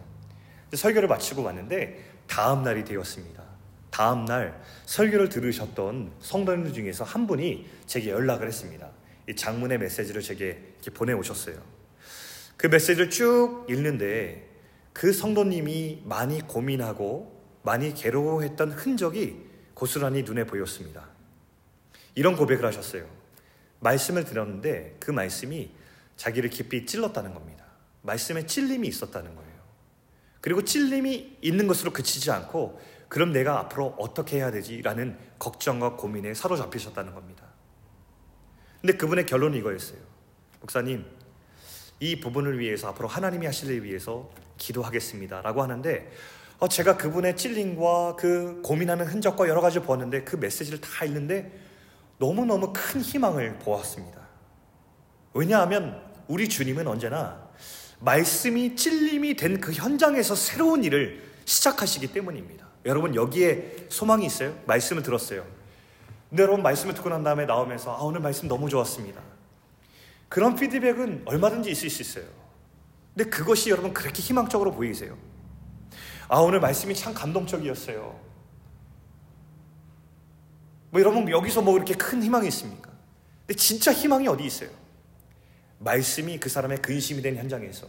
설교를 0.73 1.07
마치고 1.07 1.43
왔는데 1.43 2.03
다음 2.25 2.63
날이 2.63 2.83
되었습니다. 2.83 3.43
다음 3.91 4.25
날 4.25 4.59
설교를 4.87 5.29
들으셨던 5.29 6.13
성도님들 6.21 6.73
중에서 6.73 7.03
한 7.03 7.27
분이 7.27 7.69
제게 7.85 8.09
연락을 8.09 8.47
했습니다. 8.47 8.89
이 9.29 9.35
장문의 9.35 9.77
메시지를 9.77 10.23
제게 10.23 10.70
이렇게 10.81 10.91
보내오셨어요. 10.91 11.61
그 12.57 12.67
메시지를 12.67 13.09
쭉 13.09 13.65
읽는데 13.69 14.49
그 14.93 15.13
성도님이 15.13 16.01
많이 16.05 16.41
고민하고 16.41 17.39
많이 17.63 17.93
괴로워했던 17.93 18.71
흔적이 18.71 19.49
고스란히 19.73 20.23
눈에 20.23 20.45
보였습니다. 20.45 21.07
이런 22.15 22.35
고백을 22.35 22.65
하셨어요. 22.65 23.07
말씀을 23.79 24.25
들었는데 24.25 24.97
그 24.99 25.11
말씀이 25.11 25.71
자기를 26.17 26.49
깊이 26.49 26.85
찔렀다는 26.85 27.33
겁니다. 27.33 27.65
말씀에 28.01 28.45
찔림이 28.45 28.87
있었다는 28.87 29.35
거예요. 29.35 29.51
그리고 30.41 30.63
찔림이 30.63 31.37
있는 31.41 31.67
것으로 31.67 31.93
그치지 31.93 32.31
않고 32.31 32.79
그럼 33.07 33.31
내가 33.31 33.59
앞으로 33.59 33.95
어떻게 33.99 34.37
해야 34.37 34.51
되지라는 34.51 35.17
걱정과 35.37 35.95
고민에 35.95 36.33
사로잡히셨다는 36.33 37.13
겁니다. 37.13 37.45
근데 38.81 38.97
그분의 38.97 39.25
결론이 39.25 39.57
이거였어요. 39.59 39.99
목사님, 40.61 41.05
이 41.99 42.19
부분을 42.19 42.59
위해서 42.59 42.87
앞으로 42.89 43.07
하나님이 43.07 43.45
하실 43.45 43.69
일 43.71 43.83
위해서 43.83 44.29
기도하겠습니다. 44.57 45.41
라고 45.41 45.61
하는데 45.61 46.11
어, 46.59 46.67
제가 46.67 46.97
그분의 46.97 47.35
찔림과 47.35 48.15
그 48.15 48.61
고민하는 48.63 49.07
흔적과 49.07 49.47
여러 49.49 49.61
가지 49.61 49.79
보았는데 49.79 50.23
그 50.23 50.35
메시지를 50.35 50.79
다 50.79 51.05
읽는데 51.05 51.51
너무너무 52.19 52.71
큰 52.73 53.01
희망을 53.01 53.57
보았습니다. 53.59 54.21
왜냐하면 55.33 55.99
우리 56.27 56.47
주님은 56.47 56.87
언제나 56.87 57.49
말씀이 57.99 58.75
찔림이 58.75 59.35
된 59.35 59.59
그 59.59 59.71
현장에서 59.71 60.35
새로운 60.35 60.83
일을 60.83 61.23
시작하시기 61.45 62.13
때문입니다. 62.13 62.67
여러분 62.85 63.15
여기에 63.15 63.87
소망이 63.89 64.25
있어요? 64.25 64.55
말씀을 64.65 65.03
들었어요. 65.03 65.45
근데 66.29 66.43
여러분 66.43 66.61
말씀을 66.63 66.93
듣고 66.93 67.09
난 67.09 67.23
다음에 67.23 67.45
나오면서 67.45 67.95
아 67.95 68.01
오늘 68.01 68.21
말씀 68.21 68.47
너무 68.47 68.69
좋았습니다. 68.69 69.30
그런 70.31 70.55
피드백은 70.55 71.23
얼마든지 71.25 71.69
있을 71.71 71.89
수 71.89 72.01
있어요. 72.01 72.23
근데 73.13 73.29
그것이 73.29 73.69
여러분 73.69 73.93
그렇게 73.93 74.21
희망적으로 74.21 74.71
보이세요? 74.71 75.17
아, 76.29 76.39
오늘 76.39 76.61
말씀이 76.61 76.95
참 76.95 77.13
감동적이었어요. 77.13 78.17
뭐 80.89 81.01
여러분 81.01 81.29
여기서 81.29 81.61
뭐 81.61 81.75
이렇게 81.75 81.95
큰 81.95 82.23
희망이 82.23 82.47
있습니까? 82.47 82.89
근데 83.45 83.55
진짜 83.55 83.91
희망이 83.91 84.25
어디 84.29 84.45
있어요? 84.45 84.69
말씀이 85.79 86.39
그 86.39 86.47
사람의 86.47 86.81
근심이 86.81 87.21
된 87.21 87.35
현장에서 87.35 87.87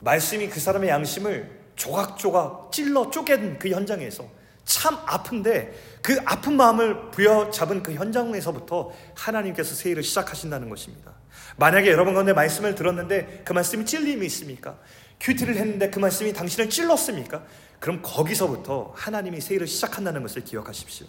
말씀이 0.00 0.50
그 0.50 0.60
사람의 0.60 0.90
양심을 0.90 1.60
조각조각 1.76 2.72
찔러 2.72 3.08
쪼갠 3.08 3.58
그 3.58 3.70
현장에서 3.70 4.28
참 4.68 4.98
아픈데 5.06 5.98
그 6.02 6.18
아픈 6.26 6.56
마음을 6.56 7.10
부여잡은 7.10 7.82
그 7.82 7.94
현장에서부터 7.94 8.92
하나님께서 9.14 9.74
세일을 9.74 10.02
시작하신다는 10.02 10.68
것입니다. 10.68 11.14
만약에 11.56 11.90
여러분 11.90 12.12
가운데 12.12 12.34
말씀을 12.34 12.74
들었는데 12.74 13.42
그 13.46 13.54
말씀이 13.54 13.86
찔림이 13.86 14.26
있습니까? 14.26 14.78
큐티를 15.20 15.56
했는데 15.56 15.88
그 15.88 15.98
말씀이 15.98 16.34
당신을 16.34 16.68
찔렀습니까? 16.68 17.44
그럼 17.80 18.00
거기서부터 18.02 18.92
하나님이 18.94 19.40
세일을 19.40 19.66
시작한다는 19.66 20.22
것을 20.22 20.44
기억하십시오. 20.44 21.06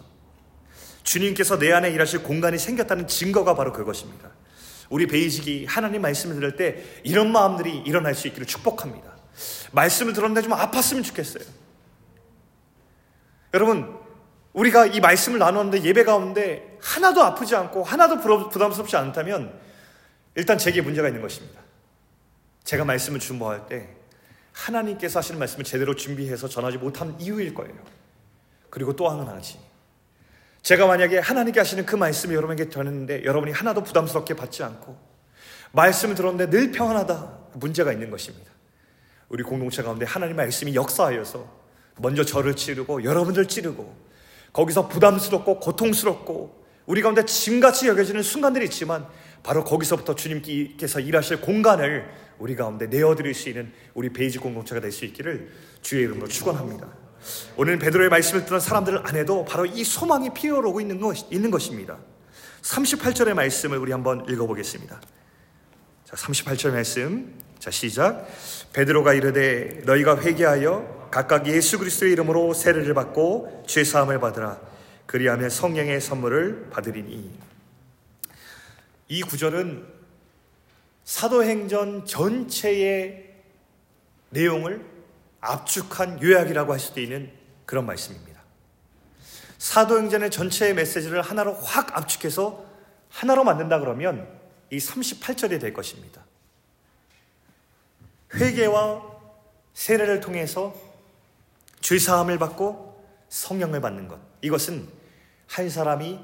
주님께서 1.02 1.58
내 1.58 1.70
안에 1.70 1.90
일하실 1.90 2.22
공간이 2.22 2.58
생겼다는 2.58 3.08
증거가 3.08 3.54
바로 3.54 3.74
그것입니다. 3.74 4.30
우리 4.88 5.06
베이직이 5.06 5.66
하나님 5.66 6.00
말씀을 6.00 6.36
들을 6.36 6.56
때 6.56 6.82
이런 7.04 7.30
마음들이 7.30 7.82
일어날 7.84 8.14
수 8.14 8.26
있기를 8.26 8.46
축복합니다. 8.46 9.18
말씀을 9.72 10.14
들었는데 10.14 10.42
좀 10.48 10.52
아팠으면 10.52 11.04
좋겠어요. 11.04 11.59
여러분, 13.54 13.98
우리가 14.52 14.86
이 14.86 15.00
말씀을 15.00 15.38
나눴는데 15.38 15.84
예배 15.84 16.04
가운데 16.04 16.78
하나도 16.80 17.22
아프지 17.22 17.54
않고 17.54 17.84
하나도 17.84 18.20
부담스럽지 18.50 18.96
않다면 18.96 19.58
일단 20.34 20.58
제게 20.58 20.80
문제가 20.80 21.08
있는 21.08 21.22
것입니다. 21.22 21.60
제가 22.64 22.84
말씀을 22.84 23.20
준모할 23.20 23.66
때 23.66 23.88
하나님께서 24.52 25.18
하시는 25.18 25.38
말씀을 25.38 25.64
제대로 25.64 25.94
준비해서 25.94 26.48
전하지 26.48 26.78
못한 26.78 27.16
이유일 27.20 27.54
거예요. 27.54 27.74
그리고 28.70 28.94
또 28.94 29.08
하나 29.08 29.24
가지. 29.24 29.58
제가 30.62 30.86
만약에 30.86 31.18
하나님께 31.18 31.58
하시는 31.58 31.86
그 31.86 31.96
말씀을 31.96 32.34
여러분에게 32.34 32.68
전했는데 32.68 33.24
여러분이 33.24 33.52
하나도 33.52 33.82
부담스럽게 33.82 34.34
받지 34.34 34.62
않고 34.62 34.96
말씀을 35.72 36.14
들었는데 36.14 36.50
늘 36.50 36.72
평안하다 36.72 37.38
문제가 37.54 37.92
있는 37.92 38.10
것입니다. 38.10 38.50
우리 39.28 39.42
공동체 39.42 39.82
가운데 39.82 40.04
하나님 40.04 40.36
말씀이 40.36 40.74
역사하여서 40.74 41.59
먼저 42.00 42.24
저를 42.24 42.56
찌르고 42.56 43.04
여러분들 43.04 43.46
찌르고 43.46 43.94
거기서 44.52 44.88
부담스럽고 44.88 45.60
고통스럽고 45.60 46.64
우리 46.86 47.02
가운데 47.02 47.24
짐같이 47.24 47.88
여겨지는 47.88 48.22
순간들이 48.22 48.64
있지만 48.66 49.06
바로 49.42 49.64
거기서부터 49.64 50.14
주님께서 50.14 51.00
일하실 51.00 51.40
공간을 51.40 52.10
우리 52.38 52.56
가운데 52.56 52.86
내어드릴 52.86 53.34
수 53.34 53.48
있는 53.48 53.72
우리 53.94 54.10
베이지 54.12 54.38
공동체가 54.38 54.80
될 54.80 54.90
수 54.90 55.04
있기를 55.04 55.50
주의 55.82 56.02
이름으로 56.04 56.26
축원합니다. 56.26 56.88
오늘 57.56 57.78
베드로의 57.78 58.08
말씀을 58.08 58.44
듣는 58.46 58.60
사람들 58.60 59.06
안에도 59.06 59.44
바로 59.44 59.66
이 59.66 59.84
소망이 59.84 60.30
피어오고 60.32 60.80
있는, 60.80 61.00
것, 61.00 61.30
있는 61.30 61.50
것입니다. 61.50 61.98
38절의 62.62 63.34
말씀을 63.34 63.78
우리 63.78 63.92
한번 63.92 64.26
읽어보겠습니다. 64.28 65.00
자, 66.04 66.16
38절 66.16 66.72
말씀. 66.72 67.38
자, 67.60 67.70
시작. 67.70 68.26
베드로가 68.72 69.12
이르되 69.12 69.82
너희가 69.84 70.18
회개하여 70.18 71.08
각각 71.10 71.46
예수 71.46 71.78
그리스도의 71.78 72.12
이름으로 72.12 72.54
세례를 72.54 72.94
받고 72.94 73.64
죄 73.66 73.84
사함을 73.84 74.18
받으라. 74.18 74.58
그리하면 75.04 75.50
성령의 75.50 76.00
선물을 76.00 76.70
받으리니. 76.70 77.38
이 79.08 79.22
구절은 79.22 79.86
사도행전 81.04 82.06
전체의 82.06 83.28
내용을 84.30 84.86
압축한 85.42 86.22
요약이라고 86.22 86.72
할 86.72 86.80
수도 86.80 87.00
있는 87.02 87.30
그런 87.66 87.84
말씀입니다. 87.84 88.40
사도행전의 89.58 90.30
전체의 90.30 90.74
메시지를 90.74 91.20
하나로 91.20 91.56
확 91.56 91.94
압축해서 91.94 92.64
하나로 93.10 93.44
만든다 93.44 93.80
그러면 93.80 94.26
이 94.70 94.78
38절이 94.78 95.60
될 95.60 95.74
것입니다. 95.74 96.24
회개와 98.34 99.02
세례를 99.74 100.20
통해서 100.20 100.74
죄 101.80 101.98
사함을 101.98 102.38
받고 102.38 103.04
성령을 103.28 103.80
받는 103.80 104.08
것. 104.08 104.18
이것은 104.42 104.88
한 105.46 105.70
사람이 105.70 106.20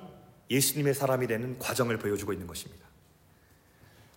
예수님의 0.51 0.95
사람이 0.95 1.27
되는 1.27 1.59
과정을 1.59 1.99
보여주고 1.99 2.33
있는 2.33 2.47
것입니다. 2.47 2.87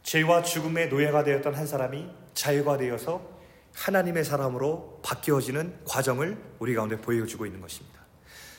죄와 0.03 0.43
죽음의 0.43 0.89
노예가 0.89 1.23
되었던 1.23 1.55
한 1.55 1.67
사람이 1.67 2.09
자유가 2.33 2.77
되어서 2.77 3.39
하나님의 3.73 4.23
사람으로 4.23 4.99
바뀌어지는 5.03 5.85
과정을 5.85 6.37
우리 6.59 6.73
가운데 6.73 6.97
보여주고 6.97 7.45
있는 7.45 7.61
것입니다. 7.61 7.99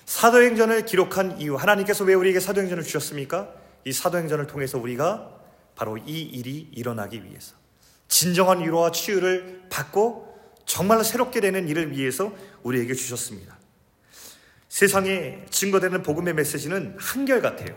사도행전을 0.07 0.87
기록한 0.87 1.41
이유, 1.41 1.55
하나님께서 1.57 2.05
왜 2.05 2.15
우리에게 2.15 2.41
사도행전을 2.41 2.83
주셨습니까? 2.83 3.53
이 3.85 3.93
사도행전을 3.93 4.47
통해서 4.47 4.79
우리가 4.79 5.39
바로 5.77 5.97
이 5.99 6.23
일이 6.23 6.69
일어나기 6.73 7.25
위해서 7.25 7.55
진정한 8.11 8.61
위로와 8.61 8.90
치유를 8.90 9.62
받고 9.71 10.29
정말로 10.67 11.02
새롭게 11.02 11.40
되는 11.40 11.69
일을 11.69 11.93
위해서 11.93 12.33
우리에게 12.64 12.93
주셨습니다. 12.93 13.57
세상에 14.69 15.47
증거되는 15.49 16.02
복음의 16.02 16.35
메시지는 16.35 16.97
한결같아요. 16.99 17.75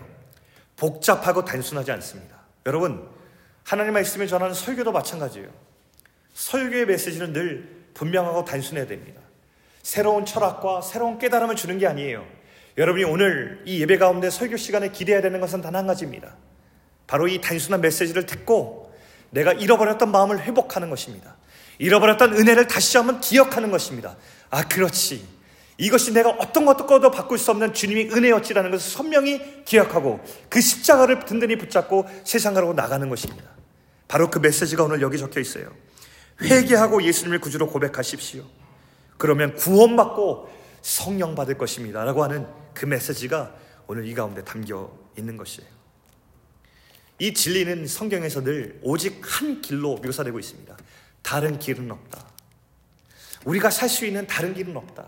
복잡하고 0.76 1.44
단순하지 1.44 1.92
않습니다. 1.92 2.40
여러분, 2.66 3.08
하나님 3.62 3.94
말씀을 3.94 4.26
전하는 4.26 4.54
설교도 4.54 4.92
마찬가지예요. 4.92 5.48
설교의 6.34 6.86
메시지는 6.86 7.32
늘 7.32 7.84
분명하고 7.94 8.44
단순해야 8.44 8.86
됩니다. 8.86 9.20
새로운 9.82 10.24
철학과 10.26 10.80
새로운 10.82 11.18
깨달음을 11.18 11.54
주는 11.54 11.78
게 11.78 11.86
아니에요. 11.86 12.26
여러분이 12.76 13.04
오늘 13.04 13.62
이 13.66 13.80
예배 13.80 13.98
가운데 13.98 14.30
설교 14.30 14.56
시간에 14.56 14.90
기대해야 14.90 15.22
되는 15.22 15.40
것은 15.40 15.60
단 15.60 15.76
한 15.76 15.86
가지입니다. 15.86 16.36
바로 17.06 17.28
이 17.28 17.40
단순한 17.40 17.80
메시지를 17.80 18.26
듣고 18.26 18.83
내가 19.34 19.52
잃어버렸던 19.52 20.10
마음을 20.10 20.40
회복하는 20.40 20.90
것입니다. 20.90 21.36
잃어버렸던 21.78 22.34
은혜를 22.34 22.68
다시 22.68 22.96
한번 22.96 23.20
기억하는 23.20 23.70
것입니다. 23.70 24.16
아, 24.48 24.62
그렇지. 24.62 25.26
이것이 25.76 26.12
내가 26.12 26.30
어떤 26.30 26.64
것도 26.64 27.10
바꿀 27.10 27.36
수 27.36 27.50
없는 27.50 27.74
주님의 27.74 28.12
은혜였지라는 28.12 28.70
것을 28.70 28.88
선명히 28.88 29.64
기억하고 29.64 30.20
그 30.48 30.60
십자가를 30.60 31.24
든든히 31.24 31.58
붙잡고 31.58 32.08
세상으로 32.22 32.74
나가는 32.74 33.08
것입니다. 33.08 33.44
바로 34.06 34.30
그 34.30 34.38
메시지가 34.38 34.84
오늘 34.84 35.02
여기 35.02 35.18
적혀 35.18 35.40
있어요. 35.40 35.66
회개하고 36.40 37.02
예수님을 37.02 37.40
구주로 37.40 37.68
고백하십시오. 37.68 38.44
그러면 39.18 39.56
구원받고 39.56 40.48
성령 40.80 41.34
받을 41.34 41.58
것입니다. 41.58 42.04
라고 42.04 42.22
하는 42.22 42.46
그 42.72 42.86
메시지가 42.86 43.52
오늘 43.88 44.06
이 44.06 44.14
가운데 44.14 44.44
담겨 44.44 44.92
있는 45.18 45.36
것이에요. 45.36 45.73
이 47.18 47.32
진리는 47.32 47.86
성경에서 47.86 48.42
늘 48.42 48.78
오직 48.82 49.20
한 49.22 49.60
길로 49.62 49.96
묘사되고 49.96 50.38
있습니다. 50.38 50.76
다른 51.22 51.58
길은 51.58 51.90
없다. 51.90 52.26
우리가 53.44 53.70
살 53.70 53.88
수 53.88 54.06
있는 54.06 54.26
다른 54.26 54.54
길은 54.54 54.76
없다. 54.76 55.06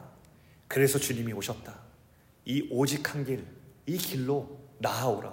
그래서 0.68 0.98
주님이 0.98 1.32
오셨다. 1.32 1.74
이 2.44 2.66
오직 2.70 3.12
한 3.14 3.24
길, 3.24 3.44
이 3.86 3.96
길로 3.98 4.60
나아오라. 4.78 5.32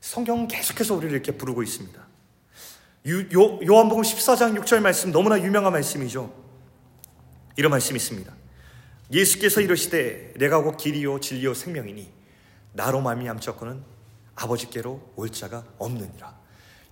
성경은 0.00 0.46
계속해서 0.48 0.94
우리를 0.94 1.12
이렇게 1.12 1.32
부르고 1.32 1.62
있습니다. 1.62 2.06
요, 3.08 3.60
요한복음 3.66 4.02
14장 4.02 4.58
6절 4.60 4.80
말씀 4.80 5.10
너무나 5.10 5.40
유명한 5.40 5.72
말씀이죠. 5.72 6.32
이런 7.56 7.70
말씀이 7.70 7.96
있습니다. 7.96 8.32
예수께서 9.10 9.60
이르시되 9.60 10.34
내가 10.36 10.62
곧 10.62 10.76
길이요 10.76 11.18
진리요 11.20 11.54
생명이니 11.54 12.12
나로 12.74 13.00
말미암자고는 13.00 13.82
아버지께로 14.38 15.12
올 15.16 15.30
자가 15.30 15.64
없느니라. 15.78 16.38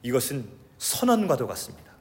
이것은 0.02 0.48
선언과도 0.78 1.46
같습니다. 1.46 1.92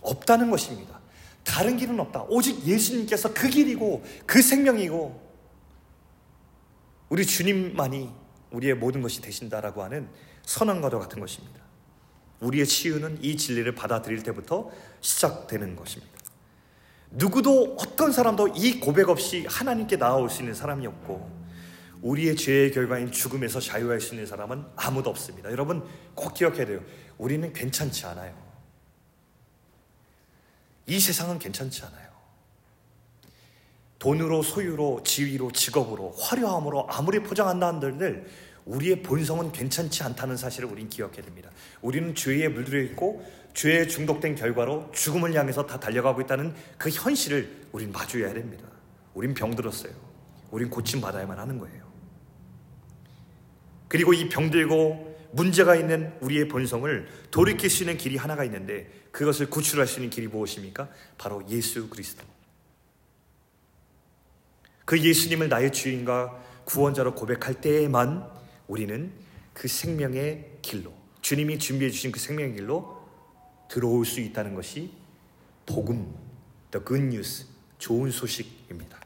없다는 0.00 0.50
것입니다. 0.50 1.00
다른 1.44 1.76
길은 1.76 1.98
없다. 1.98 2.24
오직 2.28 2.64
예수님께서 2.64 3.32
그 3.32 3.48
길이고 3.48 4.04
그 4.26 4.42
생명이고 4.42 5.28
우리 7.08 7.24
주님만이 7.24 8.12
우리의 8.50 8.74
모든 8.74 9.00
것이 9.00 9.22
되신다라고 9.22 9.82
하는 9.82 10.08
선언과도 10.42 10.98
같은 10.98 11.20
것입니다. 11.20 11.60
우리의 12.40 12.66
치유는 12.66 13.18
이 13.22 13.36
진리를 13.36 13.74
받아들일 13.74 14.22
때부터 14.22 14.70
시작되는 15.00 15.74
것입니다. 15.74 16.18
누구도 17.10 17.76
어떤 17.78 18.12
사람도 18.12 18.48
이 18.48 18.78
고백 18.78 19.08
없이 19.08 19.46
하나님께 19.48 19.96
나아올 19.96 20.28
수 20.28 20.42
있는 20.42 20.54
사람이 20.54 20.86
없고 20.86 21.37
우리의 22.02 22.36
죄의 22.36 22.72
결과인 22.72 23.10
죽음에서 23.10 23.60
자유할 23.60 24.00
수 24.00 24.14
있는 24.14 24.26
사람은 24.26 24.64
아무도 24.76 25.10
없습니다. 25.10 25.50
여러분 25.50 25.86
꼭 26.14 26.34
기억해야 26.34 26.66
돼요. 26.66 26.80
우리는 27.16 27.52
괜찮지 27.52 28.06
않아요. 28.06 28.34
이 30.86 30.98
세상은 30.98 31.38
괜찮지 31.38 31.84
않아요. 31.84 32.08
돈으로, 33.98 34.42
소유로, 34.42 35.02
지위로, 35.02 35.50
직업으로, 35.50 36.12
화려함으로 36.12 36.86
아무리 36.88 37.18
포장한다 37.20 37.66
한들 37.66 38.26
우리의 38.64 39.02
본성은 39.02 39.50
괜찮지 39.50 40.02
않다는 40.02 40.36
사실을 40.36 40.68
우리는 40.68 40.88
기억해야 40.88 41.22
됩니다. 41.22 41.50
우리는 41.80 42.14
죄에 42.14 42.48
물들어 42.48 42.80
있고 42.82 43.24
죄에 43.54 43.86
중독된 43.86 44.36
결과로 44.36 44.90
죽음을 44.92 45.34
향해서 45.34 45.66
다 45.66 45.80
달려가고 45.80 46.20
있다는 46.20 46.54
그 46.76 46.90
현실을 46.90 47.66
우린 47.72 47.90
마주해야 47.90 48.32
됩니다. 48.34 48.64
우린 49.14 49.34
병들었어요. 49.34 49.92
우린 50.50 50.70
고침 50.70 51.00
받아야만 51.00 51.38
하는 51.38 51.58
거예요. 51.58 51.87
그리고 53.88 54.12
이 54.12 54.28
병들고 54.28 55.08
문제가 55.32 55.74
있는 55.76 56.12
우리의 56.20 56.48
본성을 56.48 57.08
돌이킬 57.30 57.68
수 57.68 57.82
있는 57.82 57.96
길이 57.96 58.16
하나가 58.16 58.44
있는데 58.44 58.90
그것을 59.10 59.50
구출할 59.50 59.86
수 59.86 59.96
있는 59.96 60.10
길이 60.10 60.26
무엇입니까? 60.26 60.88
바로 61.16 61.42
예수 61.48 61.88
그리스도. 61.88 62.24
그 64.84 64.98
예수님을 64.98 65.48
나의 65.48 65.72
주인과 65.72 66.44
구원자로 66.64 67.14
고백할 67.14 67.60
때에만 67.60 68.26
우리는 68.68 69.12
그 69.52 69.68
생명의 69.68 70.58
길로 70.62 70.92
주님이 71.20 71.58
준비해 71.58 71.90
주신 71.90 72.12
그 72.12 72.20
생명의 72.20 72.54
길로 72.54 73.06
들어올 73.68 74.06
수 74.06 74.20
있다는 74.20 74.54
것이 74.54 74.90
복음, 75.66 76.14
the 76.70 76.84
good 76.84 77.04
news, 77.04 77.46
좋은 77.78 78.10
소식입니다. 78.10 78.97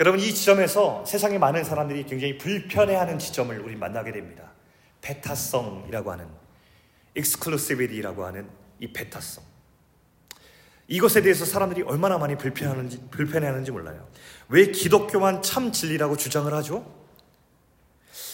여러분 0.00 0.20
이 0.20 0.32
지점에서 0.32 1.04
세상의 1.04 1.40
많은 1.40 1.64
사람들이 1.64 2.04
굉장히 2.04 2.38
불편해하는 2.38 3.18
지점을 3.18 3.58
우리 3.60 3.74
만나게 3.74 4.12
됩니다. 4.12 4.52
배타성이라고 5.00 6.12
하는 6.12 6.28
exclusivity라고 7.16 8.24
하는 8.24 8.48
이 8.78 8.92
배타성. 8.92 9.42
이것에 10.86 11.20
대해서 11.20 11.44
사람들이 11.44 11.82
얼마나 11.82 12.16
많이 12.16 12.36
불편하는지 12.36 13.08
불편해하는지 13.10 13.72
몰라요. 13.72 14.08
왜 14.48 14.66
기독교만 14.70 15.42
참 15.42 15.72
진리라고 15.72 16.16
주장을 16.16 16.52
하죠? 16.54 16.98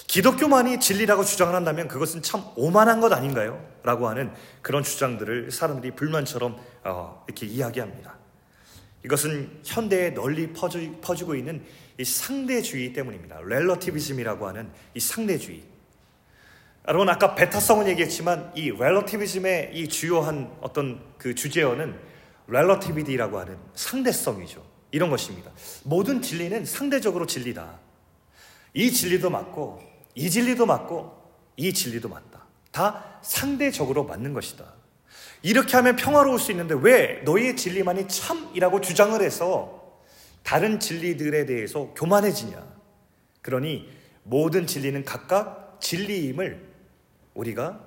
기독교만이 0.06 0.80
진리라고 0.80 1.24
주장을 1.24 1.52
한다면 1.52 1.88
그것은 1.88 2.22
참 2.22 2.44
오만한 2.56 3.00
것 3.00 3.12
아닌가요? 3.12 3.66
라고 3.82 4.08
하는 4.08 4.32
그런 4.60 4.84
주장들을 4.84 5.50
사람들이 5.50 5.96
불만처럼 5.96 6.60
어, 6.84 7.24
이렇게 7.26 7.46
이야기합니다. 7.46 8.23
이것은 9.04 9.60
현대에 9.64 10.14
널리 10.14 10.52
퍼지, 10.52 10.96
퍼지고 11.02 11.34
있는 11.34 11.62
이 11.98 12.04
상대주의 12.04 12.92
때문입니다. 12.92 13.40
렐러티비즘이라고 13.42 14.48
하는 14.48 14.70
이 14.94 15.00
상대주의. 15.00 15.62
여러분 16.88 17.08
아까 17.08 17.34
베타성은 17.34 17.88
얘기했지만 17.88 18.52
이 18.54 18.70
렐러티비즘의 18.70 19.72
이 19.74 19.88
주요한 19.88 20.50
어떤 20.60 21.00
그 21.18 21.34
주제어는 21.34 21.98
렐러티비티라고 22.48 23.38
하는 23.38 23.58
상대성이죠. 23.74 24.64
이런 24.90 25.10
것입니다. 25.10 25.50
모든 25.82 26.22
진리는 26.22 26.64
상대적으로 26.64 27.26
진리다. 27.26 27.80
이 28.74 28.90
진리도 28.90 29.30
맞고 29.30 29.82
이 30.14 30.30
진리도 30.30 30.66
맞고 30.66 31.24
이 31.56 31.72
진리도 31.72 32.08
맞다. 32.08 32.44
다 32.70 33.18
상대적으로 33.22 34.04
맞는 34.04 34.32
것이다. 34.32 34.64
이렇게 35.44 35.76
하면 35.76 35.94
평화로울 35.96 36.38
수 36.38 36.52
있는데 36.52 36.74
왜 36.74 37.20
너희의 37.26 37.54
진리만이 37.54 38.08
참이라고 38.08 38.80
주장을 38.80 39.20
해서 39.20 40.00
다른 40.42 40.80
진리들에 40.80 41.44
대해서 41.44 41.92
교만해지냐? 41.94 42.66
그러니 43.42 43.86
모든 44.22 44.66
진리는 44.66 45.04
각각 45.04 45.76
진리임을 45.82 46.66
우리가 47.34 47.78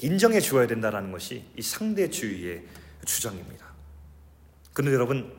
인정해 0.00 0.38
주어야 0.38 0.68
된다는 0.68 1.10
것이 1.10 1.44
이 1.56 1.62
상대주의의 1.62 2.62
주장입니다. 3.04 3.66
그런데 4.72 4.94
여러분 4.94 5.32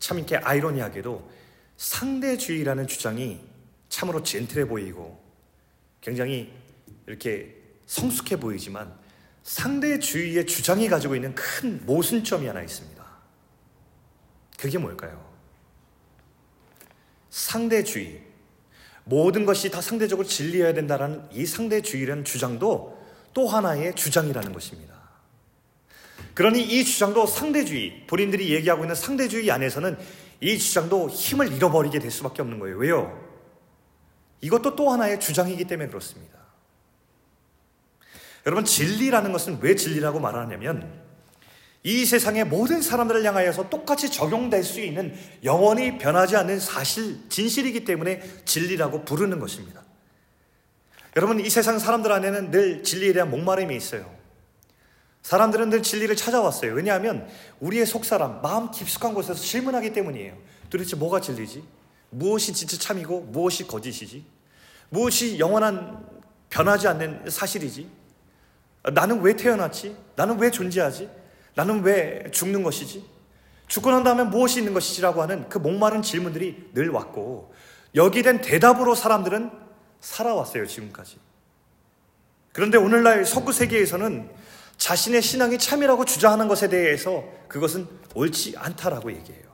참 0.00 0.18
이렇게 0.18 0.36
아이러니하게도 0.38 1.30
상대주의라는 1.76 2.88
주장이 2.88 3.40
참으로 3.88 4.24
젠틀해 4.24 4.66
보이고 4.66 5.22
굉장히 6.00 6.52
이렇게 7.06 7.54
성숙해 7.86 8.40
보이지만 8.40 9.05
상대 9.46 10.00
주의의 10.00 10.44
주장이 10.44 10.88
가지고 10.88 11.14
있는 11.14 11.32
큰 11.36 11.80
모순점이 11.86 12.48
하나 12.48 12.62
있습니다. 12.62 13.06
그게 14.58 14.76
뭘까요? 14.76 15.24
상대주의. 17.30 18.22
모든 19.04 19.46
것이 19.46 19.70
다 19.70 19.80
상대적으로 19.80 20.26
진리해야 20.26 20.74
된다는 20.74 21.22
이 21.30 21.46
상대주의라는 21.46 22.24
주장도 22.24 23.06
또 23.32 23.46
하나의 23.46 23.94
주장이라는 23.94 24.52
것입니다. 24.52 24.94
그러니 26.34 26.60
이 26.60 26.84
주장도 26.84 27.26
상대주의, 27.26 28.04
본인들이 28.08 28.52
얘기하고 28.52 28.82
있는 28.82 28.96
상대주의 28.96 29.48
안에서는 29.52 29.96
이 30.40 30.58
주장도 30.58 31.08
힘을 31.08 31.52
잃어버리게 31.52 32.00
될 32.00 32.10
수밖에 32.10 32.42
없는 32.42 32.58
거예요. 32.58 32.78
왜요? 32.78 33.16
이것도 34.40 34.74
또 34.74 34.90
하나의 34.90 35.20
주장이기 35.20 35.66
때문에 35.66 35.88
그렇습니다. 35.88 36.35
여러분, 38.46 38.64
진리라는 38.64 39.32
것은 39.32 39.58
왜 39.60 39.74
진리라고 39.74 40.20
말하냐면 40.20 41.04
이 41.82 42.04
세상의 42.04 42.44
모든 42.44 42.80
사람들을 42.80 43.24
향하여서 43.24 43.68
똑같이 43.68 44.10
적용될 44.10 44.64
수 44.64 44.80
있는 44.80 45.14
영원히 45.44 45.98
변하지 45.98 46.36
않는 46.36 46.60
사실, 46.60 47.28
진실이기 47.28 47.84
때문에 47.84 48.22
진리라고 48.44 49.04
부르는 49.04 49.40
것입니다. 49.40 49.82
여러분, 51.16 51.40
이 51.40 51.50
세상 51.50 51.78
사람들 51.78 52.12
안에는 52.12 52.50
늘 52.50 52.82
진리에 52.82 53.12
대한 53.12 53.30
목마름이 53.30 53.74
있어요. 53.74 54.14
사람들은 55.22 55.70
늘 55.70 55.82
진리를 55.82 56.14
찾아왔어요. 56.14 56.72
왜냐하면 56.72 57.28
우리의 57.58 57.84
속사람, 57.84 58.42
마음 58.42 58.70
깊숙한 58.70 59.12
곳에서 59.12 59.34
질문하기 59.34 59.92
때문이에요. 59.92 60.36
도대체 60.70 60.94
뭐가 60.94 61.20
진리지? 61.20 61.64
무엇이 62.10 62.52
진짜 62.52 62.78
참이고 62.78 63.22
무엇이 63.22 63.66
거짓이지? 63.66 64.24
무엇이 64.90 65.38
영원한 65.40 66.06
변하지 66.48 66.86
않는 66.88 67.28
사실이지? 67.28 67.88
나는 68.92 69.20
왜 69.20 69.34
태어났지? 69.34 69.96
나는 70.14 70.38
왜 70.38 70.50
존재하지? 70.50 71.10
나는 71.54 71.82
왜 71.82 72.30
죽는 72.30 72.62
것이지? 72.62 73.04
죽고 73.66 73.90
난 73.90 74.04
다음에 74.04 74.24
무엇이 74.24 74.60
있는 74.60 74.74
것이지라고 74.74 75.22
하는 75.22 75.48
그 75.48 75.58
목마른 75.58 76.02
질문들이 76.02 76.70
늘 76.74 76.90
왔고 76.90 77.52
여기에 77.94 78.22
대한 78.22 78.40
대답으로 78.40 78.94
사람들은 78.94 79.50
살아왔어요, 80.00 80.66
지금까지. 80.66 81.18
그런데 82.52 82.78
오늘날 82.78 83.24
석구 83.24 83.52
세계에서는 83.52 84.30
자신의 84.76 85.22
신앙이 85.22 85.58
참이라고 85.58 86.04
주장하는 86.04 86.48
것에 86.48 86.68
대해서 86.68 87.24
그것은 87.48 87.88
옳지 88.14 88.54
않다라고 88.56 89.10
얘기해요. 89.12 89.44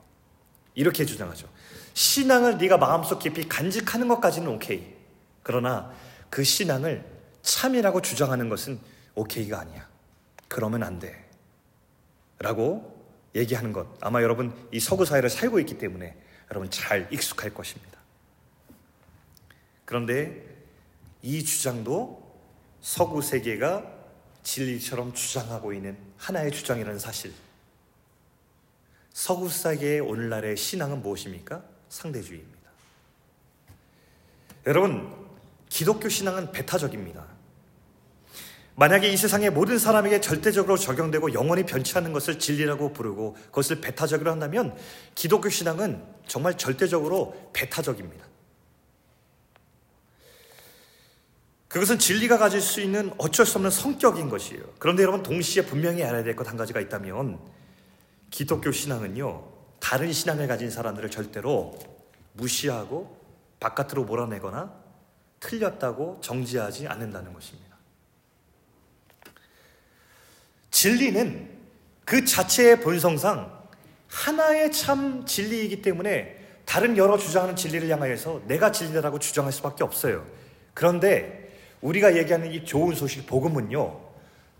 이렇게 0.75 1.05
주장하죠. 1.05 1.47
신앙을 1.93 2.57
네가 2.57 2.77
마음속 2.77 3.19
깊이 3.19 3.47
간직하는 3.47 4.07
것까지는 4.07 4.47
오케이. 4.47 4.93
그러나 5.41 5.91
그 6.29 6.43
신앙을 6.43 7.05
참이라고 7.41 8.01
주장하는 8.01 8.49
것은 8.49 8.79
오케이가 9.15 9.59
아니야. 9.59 9.87
그러면 10.47 10.83
안 10.83 10.99
돼. 10.99 11.29
라고 12.39 12.93
얘기하는 13.35 13.73
것. 13.73 13.87
아마 14.01 14.21
여러분 14.21 14.53
이 14.71 14.79
서구 14.79 15.05
사회를 15.05 15.29
살고 15.29 15.59
있기 15.61 15.77
때문에 15.77 16.15
여러분 16.51 16.69
잘 16.69 17.07
익숙할 17.11 17.53
것입니다. 17.53 17.99
그런데 19.85 20.43
이 21.21 21.43
주장도 21.43 22.21
서구 22.81 23.21
세계가 23.21 23.91
진리처럼 24.43 25.13
주장하고 25.13 25.73
있는 25.73 25.97
하나의 26.17 26.51
주장이라는 26.51 26.99
사실. 26.99 27.33
서구 29.13 29.47
세계의 29.47 30.01
오늘날의 30.01 30.57
신앙은 30.57 31.01
무엇입니까? 31.01 31.63
상대주의입니다. 31.89 32.69
여러분, 34.65 35.13
기독교 35.69 36.09
신앙은 36.09 36.51
배타적입니다. 36.51 37.25
만약에 38.75 39.07
이 39.07 39.17
세상의 39.17 39.51
모든 39.51 39.77
사람에게 39.77 40.19
절대적으로 40.19 40.77
적용되고 40.77 41.33
영원히 41.33 41.63
변치 41.63 41.95
않는 41.97 42.11
것을 42.11 42.39
진리라고 42.39 42.91
부르고 42.93 43.35
그것을 43.45 43.81
배타적으로 43.81 44.31
한다면 44.31 44.75
기독교 45.13 45.49
신앙은 45.49 46.03
정말 46.27 46.57
절대적으로 46.57 47.51
배타적입니다. 47.53 48.25
그것은 51.67 51.97
진리가 51.99 52.37
가질 52.37 52.61
수 52.61 52.81
있는 52.81 53.11
어쩔 53.17 53.45
수 53.45 53.57
없는 53.57 53.71
성격인 53.71 54.29
것이에요. 54.29 54.63
그런데 54.79 55.01
여러분 55.03 55.23
동시에 55.23 55.65
분명히 55.65 56.03
알아야 56.03 56.23
될 56.23 56.35
것 56.35 56.47
한 56.47 56.57
가지가 56.57 56.79
있다면 56.79 57.39
기독교 58.29 58.71
신앙은요 58.71 59.51
다른 59.79 60.11
신앙을 60.11 60.47
가진 60.47 60.69
사람들을 60.71 61.09
절대로 61.11 61.77
무시하고 62.33 63.17
바깥으로 63.59 64.03
몰아내거나 64.05 64.73
틀렸다고 65.39 66.19
정지하지 66.21 66.87
않는다는 66.87 67.33
것입니다. 67.33 67.72
진리는 70.73 71.49
그 72.03 72.25
자체의 72.25 72.81
본성상 72.81 73.61
하나의 74.07 74.71
참 74.71 75.23
진리이기 75.23 75.83
때문에 75.83 76.35
다른 76.65 76.97
여러 76.97 77.15
주장하는 77.15 77.55
진리를 77.55 77.87
향하여서 77.89 78.41
내가 78.47 78.71
진리라고 78.71 79.19
주장할 79.19 79.53
수밖에 79.53 79.83
없어요. 79.83 80.25
그런데 80.73 81.55
우리가 81.81 82.17
얘기하는 82.17 82.51
이 82.51 82.65
좋은 82.65 82.95
소식, 82.95 83.27
복음은요, 83.27 83.99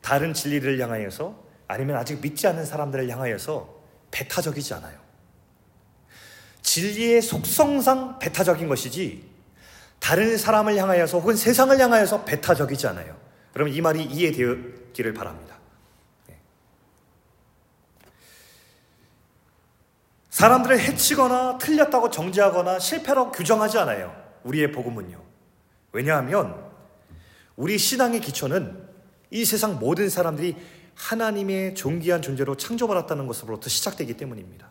다른 0.01 0.33
진리를 0.35 0.79
향하여서 0.79 1.35
아니면 1.67 1.95
아직 1.95 2.21
믿지 2.21 2.45
않는 2.47 2.65
사람들을 2.65 3.09
향하여서 3.09 3.81
배타적이지 4.11 4.75
않아요. 4.75 4.99
진리의 6.61 7.23
속성상 7.23 8.19
배타적인 8.19 8.67
것이지, 8.67 9.23
다른 9.99 10.37
사람을 10.37 10.77
향하여서 10.77 11.19
혹은 11.19 11.35
세상을 11.35 11.79
향하여서 11.79 12.25
배타적이지 12.25 12.85
않아요. 12.87 13.17
그러면 13.51 13.73
이 13.73 13.81
말이 13.81 14.03
이해되기를 14.03 15.13
바랍니다. 15.13 15.57
네. 16.27 16.37
사람들을 20.33 20.79
해치거나 20.79 21.59
틀렸다고 21.59 22.09
정지하거나 22.09 22.79
실패라고 22.79 23.31
규정하지 23.31 23.77
않아요. 23.77 24.15
우리의 24.43 24.71
복음은요. 24.71 25.21
왜냐하면 25.91 26.71
우리 27.55 27.77
신앙의 27.77 28.19
기초는 28.19 28.83
이 29.29 29.45
세상 29.45 29.77
모든 29.77 30.09
사람들이 30.09 30.55
하나님의 30.95 31.75
존귀한 31.75 32.23
존재로 32.23 32.57
창조받았다는 32.57 33.27
것으로부터 33.27 33.69
시작되기 33.69 34.17
때문입니다. 34.17 34.69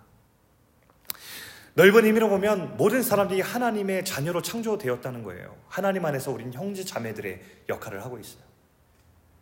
넓은 1.75 2.07
의미로 2.07 2.29
보면 2.29 2.77
모든 2.77 3.01
사람들이 3.01 3.41
하나님의 3.41 4.05
자녀로 4.05 4.43
창조되었다는 4.43 5.23
거예요. 5.23 5.57
하나님 5.69 6.05
안에서 6.05 6.33
우리는 6.33 6.53
형제 6.53 6.83
자매들의 6.83 7.41
역할을 7.69 8.05
하고 8.05 8.19
있어요. 8.19 8.43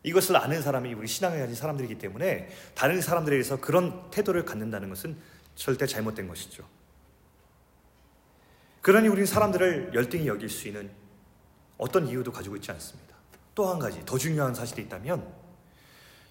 이것을 0.02 0.36
아는 0.36 0.60
사람이 0.60 0.92
우리 0.92 1.06
신앙을 1.06 1.40
가진 1.40 1.54
사람들이기 1.54 1.96
때문에 1.96 2.50
다른 2.74 3.00
사람들에 3.00 3.36
대해서 3.36 3.58
그런 3.58 4.10
태도를 4.10 4.44
갖는다는 4.44 4.90
것은 4.90 5.16
절대 5.60 5.86
잘못된 5.86 6.26
것이죠. 6.26 6.64
그러니 8.80 9.08
우리는 9.08 9.26
사람들을 9.26 9.90
열등히 9.92 10.26
여길 10.26 10.48
수 10.48 10.68
있는 10.68 10.90
어떤 11.76 12.06
이유도 12.06 12.32
가지고 12.32 12.56
있지 12.56 12.70
않습니다. 12.70 13.14
또 13.54 13.68
한 13.70 13.78
가지 13.78 14.02
더 14.06 14.16
중요한 14.16 14.54
사실이 14.54 14.80
있다면 14.84 15.30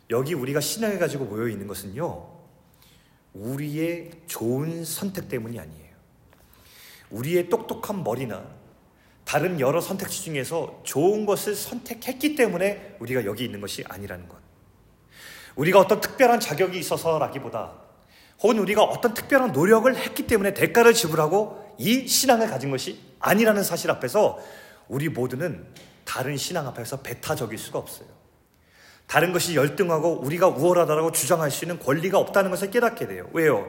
여기 0.09 0.33
우리가 0.33 0.59
신앙을 0.59 0.97
가지고 0.97 1.25
모여 1.25 1.47
있는 1.47 1.67
것은요. 1.67 2.27
우리의 3.35 4.09
좋은 4.25 4.83
선택 4.83 5.29
때문이 5.29 5.59
아니에요. 5.59 5.95
우리의 7.11 7.49
똑똑한 7.49 8.03
머리나 8.03 8.43
다른 9.25 9.59
여러 9.59 9.79
선택지 9.79 10.23
중에서 10.23 10.81
좋은 10.83 11.27
것을 11.27 11.53
선택했기 11.53 12.35
때문에 12.35 12.95
우리가 12.99 13.25
여기 13.25 13.45
있는 13.45 13.61
것이 13.61 13.83
아니라는 13.87 14.27
것. 14.27 14.39
우리가 15.55 15.81
어떤 15.81 16.01
특별한 16.01 16.39
자격이 16.39 16.79
있어서라기보다 16.79 17.88
혹은 18.41 18.59
우리가 18.59 18.83
어떤 18.83 19.13
특별한 19.13 19.51
노력을 19.51 19.93
했기 19.95 20.25
때문에 20.27 20.53
대가를 20.53 20.93
지불하고 20.93 21.75
이 21.77 22.07
신앙을 22.07 22.47
가진 22.47 22.71
것이 22.71 22.99
아니라는 23.19 23.63
사실 23.63 23.91
앞에서 23.91 24.39
우리 24.87 25.09
모두는 25.09 25.67
다른 26.05 26.37
신앙 26.37 26.67
앞에서 26.67 27.01
배타적일 27.01 27.57
수가 27.57 27.79
없어요. 27.79 28.07
다른 29.07 29.33
것이 29.33 29.55
열등하고 29.55 30.21
우리가 30.21 30.47
우월하다고 30.47 31.11
주장할 31.11 31.51
수 31.51 31.65
있는 31.65 31.79
권리가 31.79 32.17
없다는 32.17 32.51
것을 32.51 32.71
깨닫게 32.71 33.07
돼요. 33.07 33.29
왜요? 33.33 33.67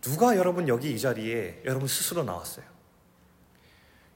누가 0.00 0.36
여러분 0.36 0.68
여기 0.68 0.92
이 0.92 0.98
자리에 0.98 1.62
여러분 1.64 1.88
스스로 1.88 2.24
나왔어요? 2.24 2.64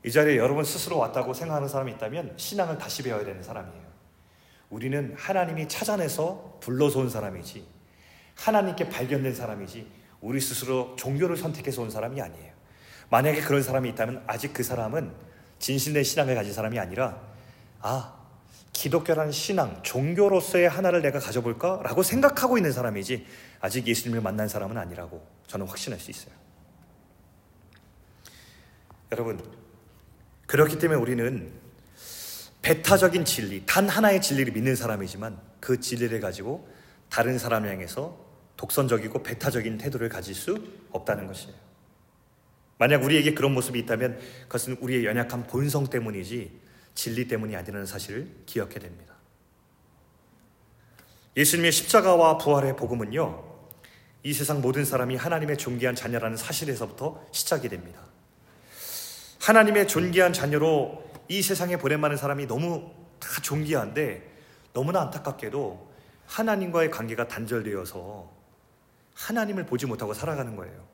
이 0.05 0.11
자리에 0.11 0.37
여러분 0.37 0.64
스스로 0.64 0.98
왔다고 0.98 1.33
생각하는 1.35 1.68
사람이 1.68 1.92
있다면 1.92 2.35
신앙을 2.37 2.79
다시 2.79 3.03
배워야 3.03 3.24
되는 3.24 3.42
사람이에요. 3.42 3.85
우리는 4.70 5.14
하나님이 5.16 5.68
찾아내서 5.68 6.59
불러서 6.61 7.00
온 7.00 7.09
사람이지, 7.09 7.64
하나님께 8.37 8.88
발견된 8.88 9.35
사람이지, 9.35 9.87
우리 10.20 10.40
스스로 10.40 10.97
종교를 10.97 11.37
선택해서 11.37 11.83
온 11.83 11.90
사람이 11.90 12.20
아니에요. 12.20 12.53
만약에 13.11 13.40
그런 13.42 13.62
사람이 13.62 13.90
있다면 13.90 14.25
아직 14.27 14.53
그 14.53 14.62
사람은 14.62 15.12
진실된 15.59 16.03
신앙을 16.03 16.35
가진 16.35 16.53
사람이 16.53 16.79
아니라 16.79 17.20
아 17.81 18.25
기독교라는 18.73 19.31
신앙, 19.33 19.83
종교로서의 19.83 20.68
하나를 20.68 21.01
내가 21.01 21.20
가져볼까? 21.20 21.81
라고 21.85 22.03
생각하고 22.03 22.59
있는 22.59 22.73
사람이지 22.73 23.27
아직 23.61 23.87
예수님을 23.87 24.20
만난 24.20 24.49
사람은 24.49 24.77
아니라고 24.77 25.25
저는 25.47 25.66
확신할 25.66 26.01
수 26.01 26.11
있어요. 26.11 26.35
여러분, 29.12 29.40
그렇기 30.47 30.79
때문에 30.79 31.01
우리는 31.01 31.53
배타적인 32.62 33.25
진리, 33.25 33.64
단 33.64 33.88
하나의 33.88 34.20
진리를 34.20 34.53
믿는 34.53 34.75
사람이지만 34.75 35.38
그 35.61 35.79
진리를 35.79 36.18
가지고 36.20 36.68
다른 37.11 37.38
사람을 37.38 37.70
향해서 37.70 38.23
독선적이고 38.56 39.22
배타적인 39.22 39.78
태도를 39.78 40.08
가질 40.08 40.34
수 40.34 40.62
없다는 40.90 41.26
것이에요. 41.26 41.54
만약 42.78 43.02
우리에게 43.04 43.34
그런 43.34 43.52
모습이 43.52 43.78
있다면 43.80 44.18
그것은 44.42 44.76
우리의 44.80 45.04
연약한 45.04 45.46
본성 45.46 45.88
때문이지 45.88 46.60
진리 46.94 47.28
때문이 47.28 47.56
아니라는 47.56 47.86
사실을 47.86 48.30
기억해야 48.46 48.80
됩니다. 48.80 49.14
예수님의 51.36 51.72
십자가와 51.72 52.38
부활의 52.38 52.76
복음은요, 52.76 53.42
이 54.22 54.32
세상 54.32 54.60
모든 54.60 54.84
사람이 54.84 55.16
하나님의 55.16 55.58
존귀한 55.58 55.94
자녀라는 55.94 56.36
사실에서부터 56.36 57.26
시작이 57.32 57.68
됩니다. 57.68 58.00
하나님의 59.40 59.88
존귀한 59.88 60.32
자녀로 60.32 61.04
이 61.28 61.42
세상에 61.42 61.76
보낸 61.76 62.00
많은 62.00 62.16
사람이 62.16 62.46
너무 62.46 62.90
다 63.18 63.28
존귀한데 63.42 64.32
너무나 64.72 65.02
안타깝게도 65.02 65.92
하나님과의 66.26 66.90
관계가 66.90 67.28
단절되어서 67.28 68.34
하나님을 69.14 69.66
보지 69.66 69.87
못하고 69.87 70.14
살아가는 70.14 70.55
거예요. 70.57 70.87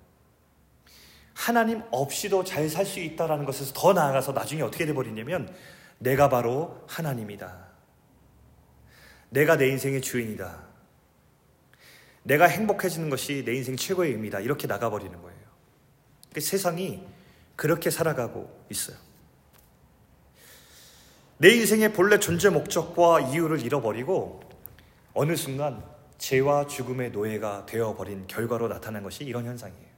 하나님 1.35 1.83
없이도 1.91 2.45
잘 2.45 2.69
살 2.69 2.85
수 2.85 3.01
있다라는 3.01 3.45
것에서 3.45 3.73
더 3.75 3.93
나아가서 3.93 4.33
나중에 4.33 4.63
어떻게 4.63 4.85
돼버리냐면 4.87 5.53
내가 5.99 6.29
바로 6.29 6.85
하나님이다. 6.87 7.69
내가 9.31 9.57
내 9.57 9.69
인생의 9.69 10.03
주인이다. 10.03 10.71
내가 12.23 12.47
행복해지는 12.47 13.09
것이 13.09 13.45
내 13.45 13.55
인생 13.55 13.77
최고의 13.77 14.13
의미다. 14.13 14.41
이렇게 14.41 14.67
나가버리는 14.67 15.21
거예요. 15.21 15.41
그 16.35 16.41
세상이 16.41 17.07
그렇게 17.57 17.91
살아가고 17.91 18.67
있어요. 18.71 18.97
내 21.39 21.51
인생의 21.55 21.95
본래 21.95 22.19
존재 22.19 22.51
목적과 22.51 23.21
이유를 23.21 23.65
잃어버리고 23.65 24.43
어느 25.15 25.37
순간 25.37 25.83
죄와 26.21 26.67
죽음의 26.67 27.13
노예가 27.13 27.65
되어버린 27.65 28.27
결과로 28.27 28.69
나타난 28.69 29.03
것이 29.03 29.25
이런 29.25 29.47
현상이에요. 29.47 29.91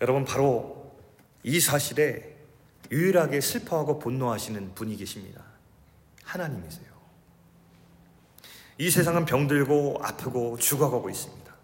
여러분, 0.00 0.24
바로 0.24 0.92
이 1.44 1.60
사실에 1.60 2.36
유일하게 2.90 3.40
슬퍼하고 3.40 4.00
분노하시는 4.00 4.74
분이 4.74 4.96
계십니다. 4.96 5.44
하나님이세요. 6.24 6.86
이 8.78 8.90
세상은 8.90 9.24
병들고 9.24 10.00
아프고 10.02 10.58
죽어가고 10.58 11.08
있습니다. 11.08 11.54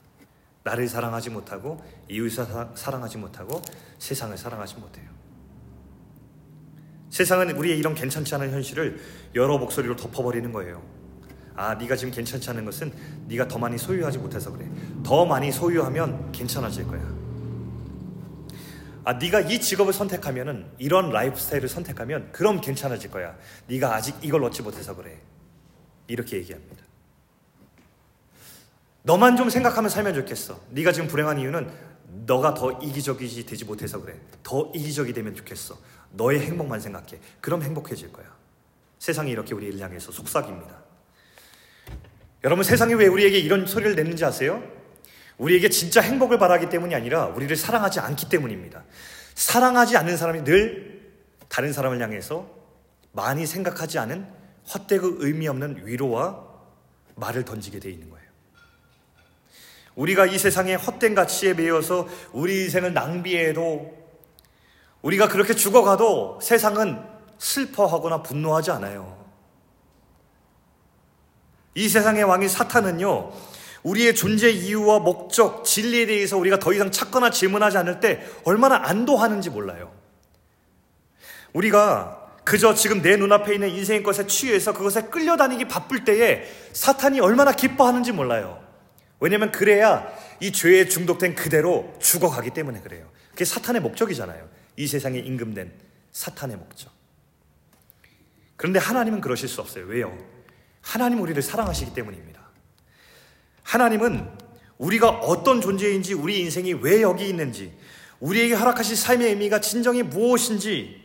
나를 0.63 0.87
사랑하지 0.89 1.31
못하고 1.31 1.85
이웃을 2.09 2.47
사랑하지 2.77 3.19
못하고 3.19 3.61
세상을 3.99 4.39
사랑하지 4.39 4.77
못해요. 4.77 5.11
세상은 7.11 7.51
우리의 7.51 7.79
이런 7.79 7.97
괜찮지 7.97 8.33
않은 8.37 8.53
현실을 8.53 9.01
여러 9.35 9.59
목소리로 9.59 9.97
덮어버리는 9.97 10.53
거예요. 10.53 11.02
아, 11.55 11.75
네가 11.75 11.97
지금 11.97 12.13
괜찮지 12.13 12.49
않은 12.51 12.65
것은 12.65 12.93
네가 13.29 13.49
더 13.49 13.59
많이 13.59 13.79
소유하지 13.79 14.19
못해서 14.19 14.53
그래. 14.53 14.69
더 15.03 15.25
많이 15.27 15.53
소유하면 15.53 16.33
괜찮아질 16.33 16.87
거야. 16.87 17.23
아, 19.05 19.15
네가 19.15 19.41
이 19.41 19.61
직업을 19.61 19.93
선택하면은 19.93 20.67
이런 20.79 21.11
라이프 21.11 21.39
스타일을 21.39 21.69
선택하면 21.69 22.31
그럼 22.33 22.61
괜찮아질 22.61 23.11
거야. 23.11 23.37
네가 23.67 23.95
아직 23.95 24.17
이걸 24.23 24.45
얻지 24.45 24.63
못해서 24.63 24.95
그래. 24.95 25.21
이렇게 26.07 26.37
얘기합니다. 26.37 26.85
너만 29.03 29.37
좀 29.37 29.51
생각하면 29.51 29.91
살면 29.91 30.15
좋겠어. 30.15 30.61
네가 30.71 30.93
지금 30.93 31.09
불행한 31.09 31.41
이유는 31.41 31.69
너가 32.27 32.55
더 32.55 32.73
이기적이지 32.73 33.47
되지 33.47 33.65
못해서 33.65 34.01
그래. 34.01 34.15
더 34.43 34.71
이기적이 34.75 35.13
되면 35.13 35.35
좋겠어. 35.35 35.77
너의 36.13 36.41
행복만 36.41 36.79
생각해. 36.79 37.19
그럼 37.41 37.63
행복해질 37.63 38.13
거야. 38.13 38.27
세상이 38.99 39.33
이렇게 39.33 39.55
우리를 39.55 39.81
향해서 39.81 40.13
속삭입니다. 40.13 40.82
여러분 42.45 42.65
세상이 42.65 42.95
왜 42.95 43.07
우리에게 43.07 43.39
이런 43.39 43.67
소리를 43.67 43.95
내는지 43.95 44.25
아세요? 44.25 44.63
우리에게 45.39 45.69
진짜 45.69 46.01
행복을 46.01 46.39
바라기 46.39 46.69
때문이 46.69 46.95
아니라 46.95 47.27
우리를 47.27 47.55
사랑하지 47.57 48.01
않기 48.01 48.29
때문입니다. 48.29 48.85
사랑하지 49.35 49.97
않는 49.97 50.17
사람이 50.17 50.45
늘 50.45 51.03
다른 51.49 51.73
사람을 51.73 52.01
향해서 52.01 52.49
많이 53.13 53.47
생각하지 53.47 53.99
않은 53.99 54.27
헛되고 54.75 55.17
의미 55.19 55.49
없는 55.49 55.87
위로와 55.87 56.45
말을 57.15 57.45
던지게 57.45 57.79
돼 57.79 57.91
있는 57.91 58.11
거예요. 58.11 58.23
우리가 59.95 60.27
이 60.27 60.39
세상의 60.39 60.77
헛된 60.77 61.15
가치에 61.15 61.55
매여서 61.55 62.09
우리 62.33 62.65
인생을 62.65 62.95
낭비해도 62.95 64.03
우리가 65.03 65.29
그렇게 65.29 65.55
죽어가도 65.55 66.41
세상은 66.41 67.03
슬퍼하거나 67.39 68.23
분노하지 68.23 68.71
않아요. 68.71 69.22
이 71.75 71.89
세상의 71.89 72.25
왕이 72.25 72.49
사탄은요, 72.49 73.33
우리의 73.83 74.15
존재 74.15 74.51
이유와 74.51 75.01
목적, 75.01 75.65
진리에 75.65 76.07
대해서 76.07 76.37
우리가 76.37 76.59
더 76.59 76.73
이상 76.73 76.91
찾거나 76.91 77.31
질문하지 77.31 77.79
않을 77.79 78.01
때 78.01 78.25
얼마나 78.45 78.77
안도하는지 78.85 79.51
몰라요. 79.51 79.93
우리가 81.53 82.31
그저 82.45 82.75
지금 82.75 83.03
내 83.03 83.17
눈앞에 83.17 83.55
있는 83.55 83.71
인생의 83.71 84.03
것에 84.03 84.27
취해서 84.27 84.73
그것에 84.73 85.03
끌려다니기 85.03 85.69
바쁠 85.69 86.05
때에 86.05 86.45
사탄이 86.73 87.21
얼마나 87.21 87.53
기뻐하는지 87.53 88.13
몰라요. 88.13 88.63
왜냐면 89.21 89.53
그래야 89.53 90.09
이 90.41 90.51
죄에 90.51 90.89
중독된 90.89 91.37
그대로 91.37 91.95
죽어가기 92.01 92.51
때문에 92.51 92.81
그래요. 92.81 93.09
그게 93.31 93.45
사탄의 93.45 93.81
목적이잖아요. 93.83 94.49
이 94.77 94.87
세상에 94.87 95.19
임금된 95.19 95.73
사탄의 96.11 96.57
목적. 96.57 96.91
그런데 98.57 98.79
하나님은 98.81 99.21
그러실 99.21 99.49
수 99.49 99.61
없어요. 99.61 99.87
왜요? 99.87 100.17
하나님 100.83 101.21
우리를 101.23 101.41
사랑하시기 101.41 101.95
때문입니다. 101.95 102.43
하나님은 103.63 104.29
우리가 104.79 105.09
어떤 105.09 105.61
존재인지 105.61 106.13
우리 106.13 106.41
인생이 106.41 106.75
왜 106.75 107.03
여기 107.03 107.29
있는지 107.29 107.73
우리에게 108.21 108.55
허락하신 108.55 108.97
삶의 108.97 109.29
의미가 109.31 109.61
진정히 109.61 110.03
무엇인지 110.03 111.01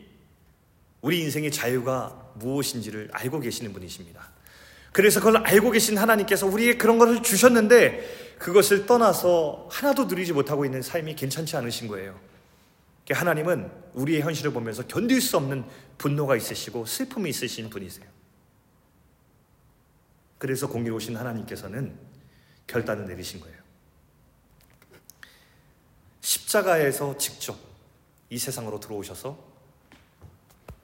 우리 1.02 1.22
인생의 1.22 1.52
자유가 1.52 2.32
무엇인지를 2.36 3.10
알고 3.14 3.40
계시는 3.40 3.72
분이십니다. 3.74 4.30
그래서 4.92 5.20
그걸 5.20 5.38
알고 5.46 5.72
계신 5.72 5.98
하나님께서 5.98 6.48
우리에게 6.48 6.78
그런 6.78 6.98
것을 6.98 7.22
주셨는데 7.22 8.36
그것을 8.40 8.86
떠나서 8.86 9.68
하나도 9.72 10.06
누리지 10.06 10.34
못하고 10.34 10.66
있는 10.66 10.82
삶이 10.82 11.16
괜찮지 11.16 11.56
않으신 11.56 11.88
거예요. 11.88 12.20
하나님은 13.10 13.72
우리의 13.94 14.22
현실을 14.22 14.52
보면서 14.52 14.86
견딜 14.86 15.22
수 15.22 15.38
없는 15.38 15.64
분노가 15.98 16.36
있으시고 16.36 16.86
슬픔이 16.86 17.30
있으신 17.30 17.70
분이세요. 17.70 18.17
그래서 20.38 20.68
공의로우신 20.68 21.16
하나님께서는 21.16 21.98
결단을 22.68 23.08
내리신 23.08 23.40
거예요. 23.40 23.58
십자가에서 26.22 27.18
직접 27.18 27.58
이 28.30 28.38
세상으로 28.38 28.80
들어오셔서 28.80 29.38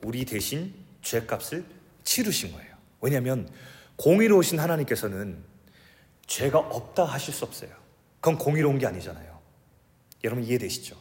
우리 0.03 0.25
대신 0.25 0.73
죄값을 1.01 1.65
치르신 2.03 2.53
거예요. 2.53 2.75
왜냐하면 3.01 3.49
공의로우신 3.97 4.59
하나님께서는 4.59 5.43
죄가 6.25 6.59
없다 6.59 7.03
하실 7.03 7.33
수 7.33 7.45
없어요. 7.45 7.71
그건 8.19 8.37
공의로운 8.37 8.79
게 8.79 8.87
아니잖아요. 8.87 9.39
여러분 10.23 10.43
이해되시죠? 10.43 10.97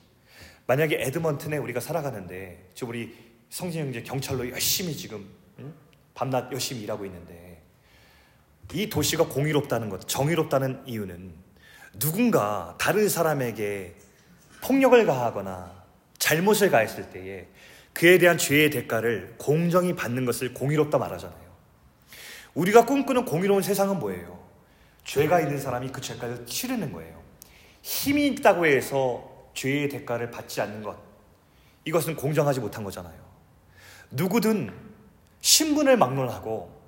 만약에 0.67 1.01
에드먼튼에 1.03 1.59
우리가 1.59 1.81
살아가는데 1.81 2.71
지금 2.75 2.91
우리 2.91 3.17
성진 3.51 3.83
형제 3.83 4.03
경찰로 4.03 4.49
열심히 4.51 4.97
지금 4.97 5.29
응? 5.59 5.73
밤낮 6.15 6.51
열심히 6.53 6.83
일하고 6.83 7.05
있는데 7.07 7.52
이 8.73 8.89
도시가 8.89 9.27
공의롭다는 9.29 9.89
것, 9.89 10.07
정의롭다는 10.09 10.83
이유는 10.87 11.33
누군가 11.99 12.75
다른 12.79 13.09
사람에게 13.09 13.95
폭력을 14.63 15.05
가하거나 15.05 15.83
잘못을 16.19 16.71
가했을 16.71 17.11
때에 17.11 17.49
그에 17.93 18.19
대한 18.19 18.39
죄의 18.39 18.71
대가를 18.71 19.35
공정히 19.39 19.95
받는 19.95 20.25
것을 20.25 20.55
공의롭다 20.55 20.99
말하잖아요. 20.99 21.43
우리가 22.55 22.87
꿈꾸는 22.87 23.25
공의로운 23.25 23.63
세상은 23.63 23.99
뭐예요? 23.99 24.41
죄가 25.05 25.41
있는 25.41 25.59
사람이 25.59 25.91
그 25.91 26.01
죄가를 26.01 26.47
치르는 26.47 26.93
거예요. 26.93 27.21
힘이 27.83 28.29
있다고 28.29 28.67
해서 28.67 29.51
죄의 29.55 29.89
대가를 29.89 30.31
받지 30.31 30.61
않는 30.61 30.83
것. 30.83 30.97
이것은 31.85 32.17
공정하지 32.17 32.61
못한 32.61 32.85
거잖아요. 32.85 33.21
누구든 34.13 34.73
신분을 35.41 35.97
막론하고 35.97 36.82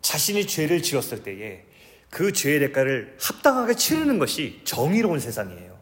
자신이 0.00 0.46
죄를 0.46 0.82
지었을 0.82 1.22
때에 1.22 1.64
그 2.10 2.32
죄의 2.32 2.60
대가를 2.60 3.16
합당하게 3.20 3.74
치르는 3.74 4.18
것이 4.18 4.60
정의로운 4.64 5.20
세상이에요. 5.20 5.78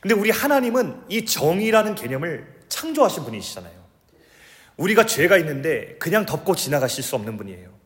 근데 0.00 0.14
우리 0.14 0.30
하나님은 0.30 1.02
이 1.08 1.24
정의라는 1.24 1.94
개념을 1.94 2.46
창조하신 2.68 3.24
분이시잖아요. 3.24 3.78
우리가 4.76 5.06
죄가 5.06 5.38
있는데 5.38 5.96
그냥 5.98 6.24
덮고 6.24 6.54
지나가실 6.54 7.02
수 7.02 7.16
없는 7.16 7.36
분이에요. 7.36 7.76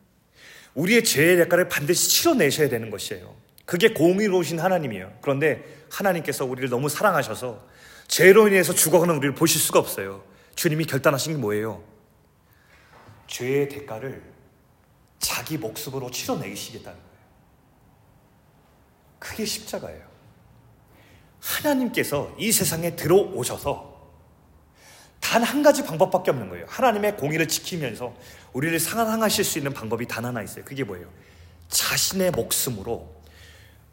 우리의 0.75 1.03
죄의 1.03 1.37
대가를 1.37 1.69
반드시 1.69 2.09
치러내셔야 2.09 2.69
되는 2.69 2.89
것이에요. 2.89 3.35
그게 3.65 3.89
공의로우신 3.89 4.59
하나님이에요. 4.59 5.17
그런데 5.21 5.63
하나님께서 5.89 6.45
우리를 6.45 6.69
너무 6.69 6.89
사랑하셔서 6.89 7.65
죄로 8.07 8.47
인해서 8.47 8.73
죽어가는 8.73 9.15
우리를 9.15 9.35
보실 9.35 9.59
수가 9.61 9.79
없어요. 9.79 10.23
주님이 10.55 10.85
결단하신 10.85 11.33
게 11.33 11.39
뭐예요? 11.39 11.83
죄의 13.27 13.69
대가를 13.69 14.32
자기 15.23 15.57
목숨으로 15.57 16.11
치러내시겠다는 16.11 16.99
거예요. 16.99 17.13
그게 19.17 19.45
십자가예요. 19.45 20.05
하나님께서 21.39 22.35
이 22.37 22.51
세상에 22.51 22.95
들어오셔서 22.95 23.93
단 25.21 25.41
한 25.43 25.63
가지 25.63 25.83
방법밖에 25.83 26.31
없는 26.31 26.49
거예요. 26.49 26.65
하나님의 26.67 27.15
공의를 27.15 27.47
지키면서 27.47 28.13
우리를 28.51 28.77
상하실 28.79 29.45
수 29.45 29.57
있는 29.57 29.73
방법이 29.73 30.05
단 30.07 30.25
하나 30.25 30.43
있어요. 30.43 30.65
그게 30.65 30.83
뭐예요? 30.83 31.09
자신의 31.69 32.31
목숨으로 32.31 33.09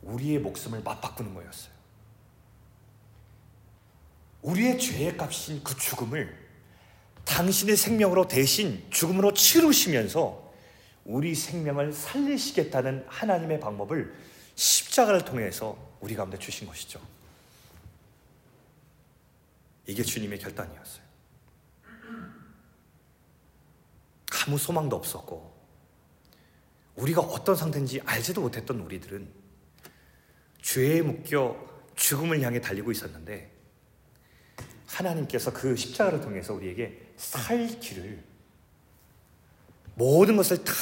우리의 0.02 0.40
목숨을 0.40 0.82
맞바꾸는 0.82 1.32
거였어요. 1.32 1.70
우리의 4.42 4.78
죄의 4.78 5.16
값인 5.16 5.62
그 5.62 5.76
죽음을 5.76 6.36
당신의 7.24 7.76
생명으로 7.76 8.26
대신 8.26 8.84
죽음으로 8.90 9.32
치르시면서 9.32 10.49
우리 11.04 11.34
생명을 11.34 11.92
살리시겠다는 11.92 13.04
하나님의 13.08 13.60
방법을 13.60 14.14
십자가를 14.54 15.24
통해서 15.24 15.76
우리 16.00 16.14
가운데 16.14 16.38
주신 16.38 16.66
것이죠. 16.66 17.00
이게 19.86 20.02
주님의 20.02 20.38
결단이었어요. 20.38 21.02
아무 24.46 24.58
소망도 24.58 24.96
없었고, 24.96 25.58
우리가 26.96 27.20
어떤 27.20 27.56
상태인지 27.56 28.00
알지도 28.04 28.40
못했던 28.40 28.80
우리들은 28.80 29.28
죄에 30.62 31.02
묶여 31.02 31.56
죽음을 31.96 32.40
향해 32.42 32.60
달리고 32.60 32.90
있었는데, 32.92 33.50
하나님께서 34.86 35.52
그 35.52 35.76
십자가를 35.76 36.20
통해서 36.20 36.54
우리에게 36.54 37.12
살 37.16 37.80
길을 37.80 38.29
모든 40.00 40.34
것을 40.34 40.64
다 40.64 40.72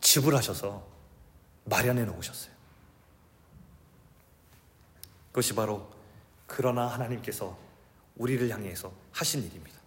지불하셔서 0.00 0.84
마련해 1.66 2.04
놓으셨어요. 2.04 2.52
그것이 5.28 5.54
바로 5.54 5.88
그러나 6.48 6.88
하나님께서 6.88 7.56
우리를 8.16 8.50
향해서 8.50 8.92
하신 9.12 9.44
일입니다. 9.44 9.78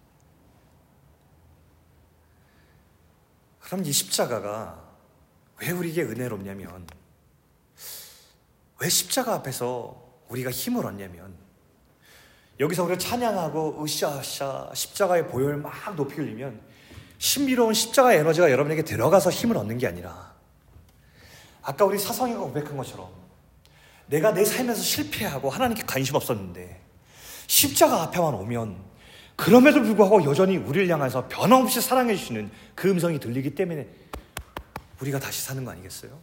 그럼 3.60 3.84
이 3.84 3.92
십자가가 3.92 4.82
왜 5.60 5.70
우리에게 5.72 6.04
은혜롭냐면, 6.04 6.86
왜 8.80 8.88
십자가 8.88 9.34
앞에서 9.34 10.22
우리가 10.30 10.50
힘을 10.50 10.86
얻냐면, 10.86 11.36
여기서 12.60 12.84
우리가 12.84 12.98
찬양하고 12.98 13.84
으쌰으쌰 13.84 14.72
십자가의 14.74 15.28
보혈 15.28 15.58
막 15.58 15.94
높이 15.94 16.14
흘리면 16.14 16.65
신비로운 17.18 17.74
십자가 17.74 18.12
에너지가 18.12 18.50
여러분에게 18.50 18.82
들어가서 18.82 19.30
힘을 19.30 19.56
얻는 19.56 19.78
게 19.78 19.86
아니라 19.86 20.34
아까 21.62 21.84
우리 21.84 21.98
사성이가 21.98 22.40
고백한 22.40 22.76
것처럼 22.76 23.08
내가 24.06 24.32
내 24.32 24.44
삶에서 24.44 24.80
실패하고 24.80 25.50
하나님께 25.50 25.82
관심 25.84 26.14
없었는데 26.14 26.80
십자가 27.46 28.02
앞에만 28.02 28.34
오면 28.34 28.76
그럼에도 29.34 29.82
불구하고 29.82 30.24
여전히 30.24 30.56
우리를 30.56 30.88
향해서 30.88 31.28
변함없이 31.28 31.80
사랑해 31.80 32.14
주시는 32.16 32.50
그 32.74 32.88
음성이 32.90 33.18
들리기 33.18 33.54
때문에 33.54 33.86
우리가 35.00 35.18
다시 35.18 35.42
사는 35.42 35.64
거 35.64 35.70
아니겠어요? 35.72 36.18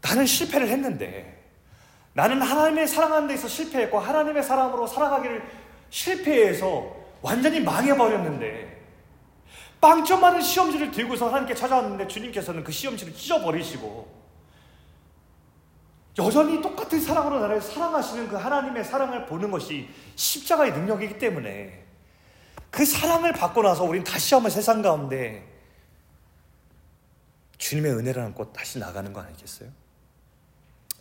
나는 0.00 0.26
실패를 0.26 0.68
했는데 0.68 1.40
나는 2.12 2.42
하나님의 2.42 2.88
사랑하는 2.88 3.28
데 3.28 3.34
있어 3.34 3.46
실패했고 3.46 3.98
하나님의 3.98 4.42
사랑으로 4.42 4.86
살아가기를 4.86 5.42
실패해서 5.90 6.96
완전히 7.22 7.60
망해버렸는데 7.60 8.79
빵점 9.80 10.20
많은 10.20 10.42
시험지를 10.42 10.90
들고서 10.90 11.28
하나님께 11.28 11.54
찾아왔는데 11.54 12.06
주님께서는 12.06 12.62
그 12.62 12.70
시험지를 12.70 13.14
찢어버리시고 13.14 14.20
여전히 16.18 16.60
똑같은 16.60 17.00
사랑으로 17.00 17.40
나를 17.40 17.62
사랑하시는 17.62 18.28
그 18.28 18.36
하나님의 18.36 18.84
사랑을 18.84 19.24
보는 19.26 19.50
것이 19.50 19.88
십자가의 20.16 20.72
능력이기 20.72 21.18
때문에 21.18 21.86
그 22.70 22.84
사랑을 22.84 23.32
받고 23.32 23.62
나서 23.62 23.84
우린 23.84 24.04
다시 24.04 24.34
한번 24.34 24.50
세상 24.50 24.82
가운데 24.82 25.48
주님의 27.56 27.92
은혜를 27.92 28.22
안고 28.22 28.52
다시 28.52 28.78
나가는 28.78 29.12
거 29.12 29.20
아니겠어요? 29.20 29.70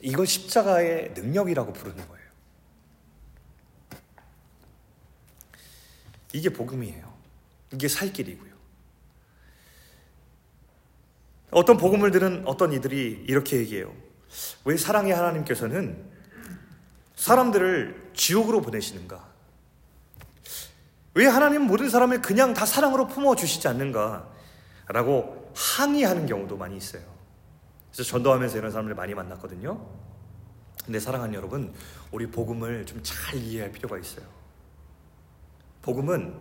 이걸 0.01 0.25
십자가의 0.25 1.13
능력이라고 1.15 1.73
부르는 1.73 2.07
거예요. 2.07 2.29
이게 6.31 6.49
복음이에요. 6.49 7.13
이게 7.73 7.87
살 7.87 8.13
길이고요. 8.13 8.58
어떤 11.51 11.77
복음을 11.77 12.11
들은 12.11 12.43
어떤 12.45 12.73
이들이 12.73 13.25
이렇게 13.27 13.57
얘기해요. 13.57 13.93
왜 14.65 14.77
사랑의 14.77 15.13
하나님께서는 15.13 16.09
사람들을 17.15 18.11
지옥으로 18.13 18.61
보내시는가? 18.61 19.27
왜 21.15 21.25
하나님 21.25 21.63
모든 21.63 21.89
사람을 21.89 22.21
그냥 22.21 22.53
다 22.53 22.65
사랑으로 22.65 23.07
품어주시지 23.07 23.67
않는가? 23.67 24.29
라고 24.87 25.51
항의하는 25.55 26.25
경우도 26.27 26.55
많이 26.57 26.77
있어요. 26.77 27.03
그래서 27.91 28.09
전도하면서 28.09 28.57
이런 28.57 28.71
사람들 28.71 28.95
많이 28.95 29.13
만났거든요. 29.15 29.85
근데 30.85 30.99
사랑하는 30.99 31.33
여러분, 31.33 31.73
우리 32.11 32.27
복음을 32.27 32.85
좀 32.85 33.01
잘 33.03 33.35
이해할 33.37 33.71
필요가 33.71 33.97
있어요. 33.97 34.25
복음은 35.81 36.39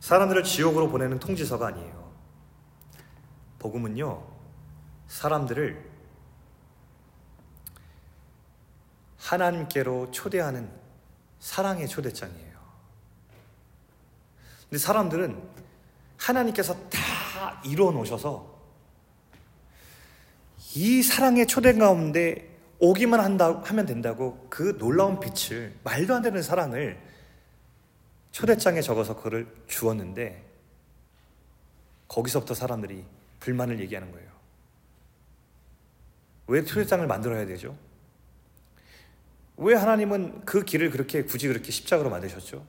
사람들을 0.00 0.42
지옥으로 0.44 0.88
보내는 0.88 1.18
통지서가 1.18 1.66
아니에요. 1.68 2.12
복음은요, 3.58 4.26
사람들을 5.08 5.98
하나님께로 9.18 10.10
초대하는 10.10 10.70
사랑의 11.40 11.88
초대장이에요. 11.88 12.58
근데 14.68 14.78
사람들은 14.78 15.42
하나님께서 16.16 16.74
다 16.88 17.60
이루어 17.64 17.90
놓으셔서 17.90 18.58
이 20.74 21.02
사랑의 21.02 21.46
초대 21.46 21.72
가운데 21.72 22.56
오기만 22.78 23.20
한다, 23.20 23.60
하면 23.64 23.86
된다고 23.86 24.46
그 24.50 24.76
놀라운 24.78 25.18
빛을, 25.18 25.74
말도 25.82 26.14
안 26.14 26.22
되는 26.22 26.42
사랑을 26.42 27.00
초대장에 28.30 28.82
적어서 28.82 29.16
그를 29.16 29.52
주었는데 29.66 30.44
거기서부터 32.06 32.54
사람들이 32.54 33.04
불만을 33.40 33.80
얘기하는 33.80 34.12
거예요. 34.12 34.27
왜 36.48 36.64
초대장을 36.64 37.06
만들어야 37.06 37.46
되죠? 37.46 37.76
왜 39.58 39.74
하나님은 39.74 40.44
그 40.44 40.64
길을 40.64 40.90
그렇게 40.90 41.22
굳이 41.22 41.46
그렇게 41.46 41.70
십자가로 41.70 42.10
만드셨죠? 42.10 42.64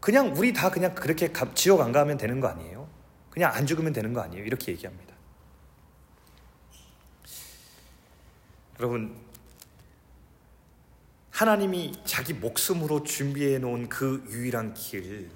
그냥 0.00 0.34
우리 0.36 0.52
다 0.52 0.70
그냥 0.70 0.94
그렇게 0.94 1.32
지옥 1.54 1.80
안 1.80 1.90
가면 1.90 2.18
되는 2.18 2.40
거 2.40 2.48
아니에요? 2.48 2.88
그냥 3.30 3.52
안 3.54 3.66
죽으면 3.66 3.92
되는 3.92 4.12
거 4.12 4.20
아니에요? 4.20 4.44
이렇게 4.44 4.72
얘기합니다. 4.72 5.14
여러분, 8.78 9.16
하나님이 11.30 11.92
자기 12.04 12.34
목숨으로 12.34 13.04
준비해 13.04 13.58
놓은 13.58 13.88
그 13.88 14.22
유일한 14.28 14.74
길, 14.74 15.30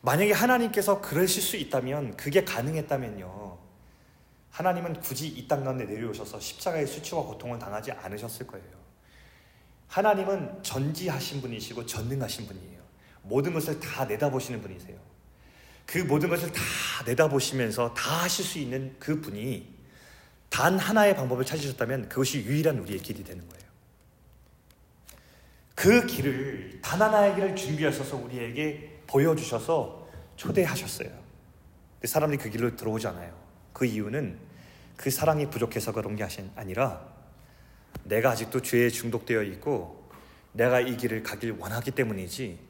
만약에 0.00 0.32
하나님께서 0.32 1.00
그러실 1.00 1.42
수 1.42 1.56
있다면, 1.56 2.16
그게 2.16 2.44
가능했다면요, 2.44 3.61
하나님은 4.52 5.00
굳이 5.00 5.28
이 5.28 5.48
땅 5.48 5.64
가운데 5.64 5.84
내려오셔서 5.84 6.38
십자가의 6.38 6.86
수치와 6.86 7.22
고통을 7.22 7.58
당하지 7.58 7.92
않으셨을 7.92 8.46
거예요. 8.46 8.66
하나님은 9.88 10.62
전지하신 10.62 11.40
분이시고 11.40 11.86
전능하신 11.86 12.46
분이에요. 12.46 12.80
모든 13.22 13.52
것을 13.54 13.80
다 13.80 14.04
내다보시는 14.04 14.60
분이세요. 14.62 14.96
그 15.86 15.98
모든 15.98 16.28
것을 16.28 16.52
다 16.52 16.60
내다보시면서 17.06 17.94
다 17.94 18.22
하실 18.22 18.44
수 18.44 18.58
있는 18.58 18.94
그 18.98 19.20
분이 19.20 19.72
단 20.48 20.78
하나의 20.78 21.16
방법을 21.16 21.44
찾으셨다면 21.44 22.08
그것이 22.08 22.42
유일한 22.44 22.78
우리의 22.78 23.00
길이 23.00 23.24
되는 23.24 23.46
거예요. 23.48 23.62
그 25.74 26.06
길을 26.06 26.80
단 26.82 27.00
하나의 27.00 27.34
길을 27.34 27.56
준비하셔서 27.56 28.16
우리에게 28.16 29.00
보여주셔서 29.06 30.08
초대하셨어요. 30.36 31.08
근데 31.08 32.06
사람들이 32.06 32.42
그 32.42 32.50
길로 32.50 32.74
들어오지 32.76 33.06
않아요. 33.08 33.41
그 33.82 33.86
이유는 33.86 34.38
그 34.96 35.10
사랑이 35.10 35.50
부족해서 35.50 35.90
그런 35.90 36.14
게 36.14 36.24
아니라 36.54 37.04
내가 38.04 38.30
아직도 38.30 38.62
죄에 38.62 38.90
중독되어 38.90 39.42
있고 39.42 40.08
내가 40.52 40.78
이 40.78 40.96
길을 40.96 41.24
가길 41.24 41.56
원하기 41.58 41.90
때문이지 41.90 42.60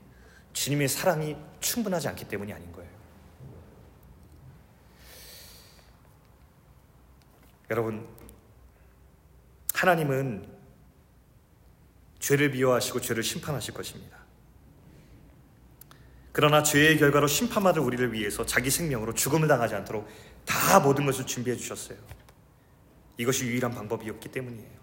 주님의 0.55 0.89
사랑이 0.89 1.37
충분하지 1.61 2.09
않기 2.09 2.29
때문이 2.29 2.51
아닌 2.51 2.73
거예요. 2.73 2.91
여러분, 7.69 8.09
하나님은 9.75 10.49
죄를 12.21 12.53
미워하시고 12.53 13.03
죄를 13.03 13.23
심판하실 13.23 13.75
것입니다. 13.75 14.17
그러나 16.33 16.63
죄의 16.63 16.99
결과로 16.99 17.27
심판받을 17.27 17.83
우리를 17.83 18.15
위해서 18.15 18.47
자기 18.47 18.71
생명으로 18.71 19.13
죽음을 19.13 19.47
당하지 19.47 19.75
않도록 19.75 20.09
다 20.45 20.81
모든 20.81 21.07
것을 21.07 21.27
준비해 21.27 21.57
주셨어요. 21.57 21.99
이것이 23.17 23.47
유일한 23.47 23.73
방법이었기 23.73 24.31
때문이에요. 24.31 24.83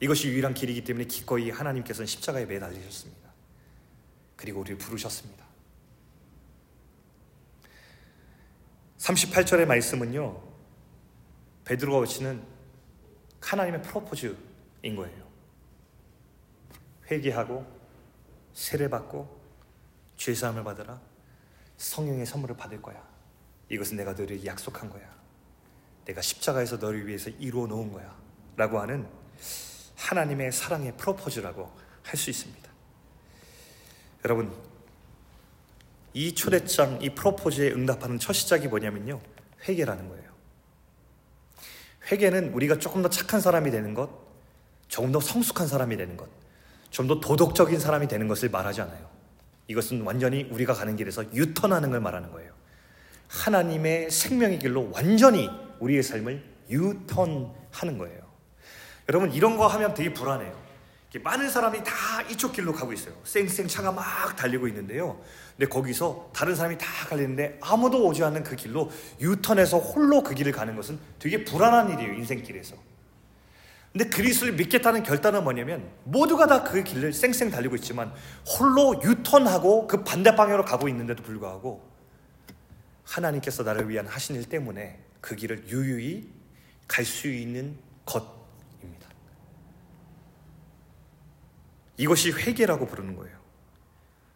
이것이 0.00 0.28
유일한 0.28 0.52
길이기 0.52 0.82
때문에 0.82 1.06
기꺼이 1.06 1.50
하나님께서는 1.50 2.06
십자가에 2.06 2.44
매달리셨습니다. 2.44 3.30
그리고 4.36 4.60
우리를 4.60 4.76
부르셨습니다. 4.78 5.44
38절의 8.98 9.66
말씀은요. 9.66 10.42
베드로가 11.64 12.00
외치는 12.00 12.42
하나님의 13.40 13.82
프로포즈인 13.82 14.96
거예요. 14.96 15.28
회개하고 17.10 17.64
세례받고 18.54 19.40
죄 20.16 20.34
사함을 20.34 20.64
받으라 20.64 21.00
성령의 21.82 22.26
선물을 22.26 22.56
받을 22.56 22.80
거야. 22.80 23.02
이것은 23.68 23.96
내가 23.96 24.12
너에게 24.12 24.44
약속한 24.46 24.88
거야. 24.88 25.02
내가 26.04 26.20
십자가에서 26.20 26.76
너를 26.76 27.06
위해서 27.06 27.30
이루어 27.30 27.66
놓은 27.66 27.92
거야. 27.92 28.16
라고 28.56 28.80
하는 28.80 29.06
하나님의 29.96 30.52
사랑의 30.52 30.96
프로포즈라고 30.96 31.70
할 32.02 32.16
수 32.16 32.30
있습니다. 32.30 32.70
여러분, 34.24 34.52
이 36.12 36.34
초대장, 36.34 37.00
이 37.00 37.10
프로포즈에 37.14 37.70
응답하는 37.72 38.18
첫 38.18 38.32
시작이 38.32 38.68
뭐냐면요. 38.68 39.20
회개라는 39.68 40.08
거예요. 40.08 40.30
회개는 42.10 42.52
우리가 42.52 42.78
조금 42.78 43.02
더 43.02 43.08
착한 43.08 43.40
사람이 43.40 43.70
되는 43.70 43.94
것, 43.94 44.10
조금 44.88 45.10
더 45.12 45.20
성숙한 45.20 45.66
사람이 45.68 45.96
되는 45.96 46.16
것, 46.16 46.28
좀 46.90 47.06
더 47.08 47.20
도덕적인 47.20 47.80
사람이 47.80 48.08
되는 48.08 48.28
것을 48.28 48.50
말하지 48.50 48.82
않아요. 48.82 49.11
이것은 49.68 50.02
완전히 50.02 50.48
우리가 50.50 50.74
가는 50.74 50.96
길에서 50.96 51.24
유턴하는 51.34 51.90
걸 51.90 52.00
말하는 52.00 52.30
거예요. 52.32 52.52
하나님의 53.28 54.10
생명의 54.10 54.58
길로 54.58 54.90
완전히 54.92 55.50
우리의 55.80 56.02
삶을 56.02 56.42
유턴하는 56.70 57.98
거예요. 57.98 58.22
여러분 59.08 59.32
이런 59.32 59.56
거 59.56 59.66
하면 59.66 59.94
되게 59.94 60.12
불안해요. 60.12 60.62
많은 61.22 61.50
사람이 61.50 61.84
다 61.84 62.22
이쪽 62.30 62.52
길로 62.52 62.72
가고 62.72 62.92
있어요. 62.92 63.14
쌩쌩 63.24 63.68
차가 63.68 63.92
막 63.92 64.34
달리고 64.34 64.66
있는데요. 64.68 65.20
근데 65.56 65.68
거기서 65.68 66.30
다른 66.32 66.54
사람이 66.54 66.78
다 66.78 66.86
갈리는데 67.08 67.58
아무도 67.60 68.06
오지 68.06 68.24
않는 68.24 68.42
그 68.42 68.56
길로 68.56 68.90
유턴해서 69.20 69.78
홀로 69.78 70.22
그 70.22 70.34
길을 70.34 70.52
가는 70.52 70.74
것은 70.74 70.98
되게 71.18 71.44
불안한 71.44 71.90
일이에요. 71.90 72.14
인생길에서. 72.14 72.76
근데 73.92 74.08
그리스를 74.08 74.54
믿겠다는 74.54 75.02
결단은 75.02 75.44
뭐냐면 75.44 75.90
모두가 76.04 76.46
다 76.46 76.64
그 76.64 76.82
길을 76.82 77.12
쌩쌩 77.12 77.50
달리고 77.50 77.76
있지만 77.76 78.12
홀로 78.46 79.00
유턴하고 79.04 79.86
그 79.86 80.02
반대 80.02 80.34
방향으로 80.34 80.64
가고 80.64 80.88
있는데도 80.88 81.22
불구하고 81.22 81.86
하나님께서 83.04 83.62
나를 83.62 83.88
위한 83.90 84.06
하신 84.06 84.36
일 84.36 84.44
때문에 84.44 84.98
그 85.20 85.36
길을 85.36 85.68
유유히 85.68 86.30
갈 86.88 87.04
수 87.04 87.28
있는 87.28 87.76
것 88.06 88.42
이것이 91.98 92.32
회개라고 92.32 92.86
부르는 92.86 93.16
거예요. 93.16 93.36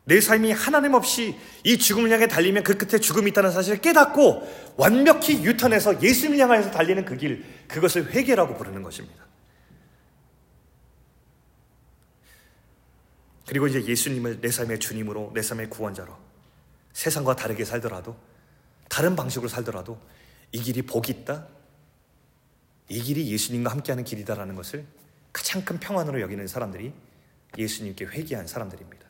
내 0.04 0.20
삶이 0.20 0.52
하나님 0.52 0.94
없이 0.94 1.36
이 1.64 1.78
죽음을 1.78 2.10
향해 2.10 2.28
달리면 2.28 2.62
그 2.62 2.78
끝에 2.78 3.00
죽음이 3.00 3.30
있다는 3.30 3.50
사실을 3.50 3.80
깨닫고 3.80 4.74
완벽히 4.76 5.42
유턴해서 5.42 6.00
예수님을 6.00 6.38
향해서 6.38 6.70
달리는 6.70 7.04
그 7.04 7.16
길, 7.16 7.44
그것을 7.66 8.12
회개라고 8.12 8.56
부르는 8.56 8.82
것입니다. 8.82 9.25
그리고 13.46 13.66
이제 13.68 13.84
예수님을 13.84 14.40
내 14.40 14.50
삶의 14.50 14.80
주님으로, 14.80 15.32
내 15.34 15.42
삶의 15.42 15.70
구원자로 15.70 16.16
세상과 16.92 17.36
다르게 17.36 17.64
살더라도, 17.64 18.16
다른 18.88 19.16
방식으로 19.16 19.48
살더라도 19.48 20.00
이 20.52 20.60
길이 20.60 20.82
복이 20.82 21.12
있다? 21.12 21.46
이 22.88 23.00
길이 23.00 23.30
예수님과 23.30 23.70
함께하는 23.70 24.04
길이다라는 24.04 24.54
것을 24.54 24.86
가장 25.32 25.64
큰 25.64 25.78
평안으로 25.78 26.20
여기는 26.20 26.46
사람들이 26.46 26.92
예수님께 27.58 28.06
회개한 28.06 28.46
사람들입니다. 28.46 29.06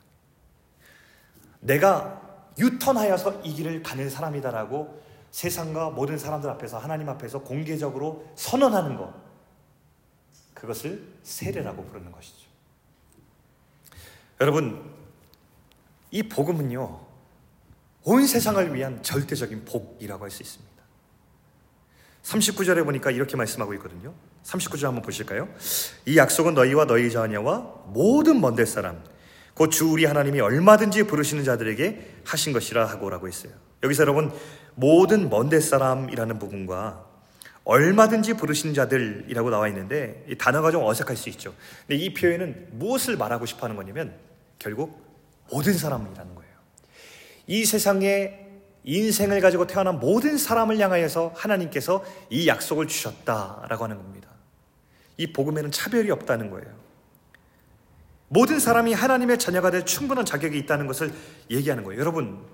내가 1.59 2.21
유턴하여서 2.57 3.41
이 3.43 3.53
길을 3.53 3.83
가는 3.83 4.09
사람이다라고 4.09 5.03
세상과 5.31 5.91
모든 5.91 6.17
사람들 6.17 6.49
앞에서 6.49 6.79
하나님 6.79 7.09
앞에서 7.09 7.43
공개적으로 7.43 8.27
선언하는 8.35 8.97
것 8.97 9.13
그것을 10.53 11.07
세례라고 11.23 11.85
부르는 11.85 12.11
것이죠. 12.11 12.46
여러분 14.41 14.83
이 16.11 16.23
복음은요 16.23 17.05
온 18.03 18.25
세상을 18.27 18.73
위한 18.73 19.01
절대적인 19.03 19.65
복이라고 19.65 20.23
할 20.23 20.31
수 20.31 20.41
있습니다. 20.41 20.77
39절에 22.23 22.83
보니까 22.83 23.09
이렇게 23.11 23.35
말씀하고 23.37 23.73
있거든요. 23.75 24.13
39절 24.43 24.83
한번 24.83 25.01
보실까요? 25.01 25.47
이 26.05 26.17
약속은 26.17 26.53
너희와 26.53 26.85
너희 26.85 27.09
자녀와 27.11 27.83
모든 27.87 28.41
먼데 28.41 28.65
사람 28.65 29.03
곧 29.53 29.71
주 29.71 29.89
우리 29.89 30.05
하나님이 30.05 30.39
얼마든지 30.39 31.03
부르시는 31.03 31.43
자들에게 31.43 32.21
하신 32.25 32.53
것이라 32.53 32.85
하고라고 32.85 33.27
했어요. 33.27 33.53
여기서 33.83 34.03
여러분 34.03 34.31
모든 34.75 35.29
먼데 35.29 35.59
사람이라는 35.59 36.37
부분과 36.39 37.05
얼마든지 37.63 38.35
부르신 38.35 38.73
자들이라고 38.73 39.49
나와 39.49 39.67
있는데 39.69 40.25
이 40.29 40.37
단어가 40.37 40.69
좀 40.71 40.83
어색할 40.83 41.17
수 41.17 41.29
있죠. 41.29 41.53
근데 41.87 42.01
이 42.01 42.13
표현은 42.13 42.67
무엇을 42.73 43.17
말하고 43.17 43.45
싶어 43.45 43.63
하는 43.63 43.75
거냐면 43.75 44.15
결국 44.59 45.01
모든 45.51 45.73
사람이라는 45.73 46.35
거예요. 46.35 46.53
이 47.47 47.65
세상에 47.65 48.45
인생을 48.83 49.41
가지고 49.41 49.67
태어난 49.67 49.99
모든 49.99 50.37
사람을 50.37 50.79
향하여서 50.79 51.33
하나님께서 51.35 52.05
이 52.29 52.47
약속을 52.47 52.87
주셨다라고 52.87 53.83
하는 53.83 53.97
겁니다. 53.97 54.29
이 55.17 55.33
복음에는 55.33 55.71
차별이 55.71 56.09
없다는 56.11 56.49
거예요. 56.49 56.67
모든 58.29 58.59
사람이 58.59 58.93
하나님의 58.93 59.39
자녀가 59.39 59.71
될 59.71 59.85
충분한 59.85 60.25
자격이 60.25 60.57
있다는 60.59 60.87
것을 60.87 61.11
얘기하는 61.49 61.83
거예요. 61.83 61.99
여러분, 61.99 62.45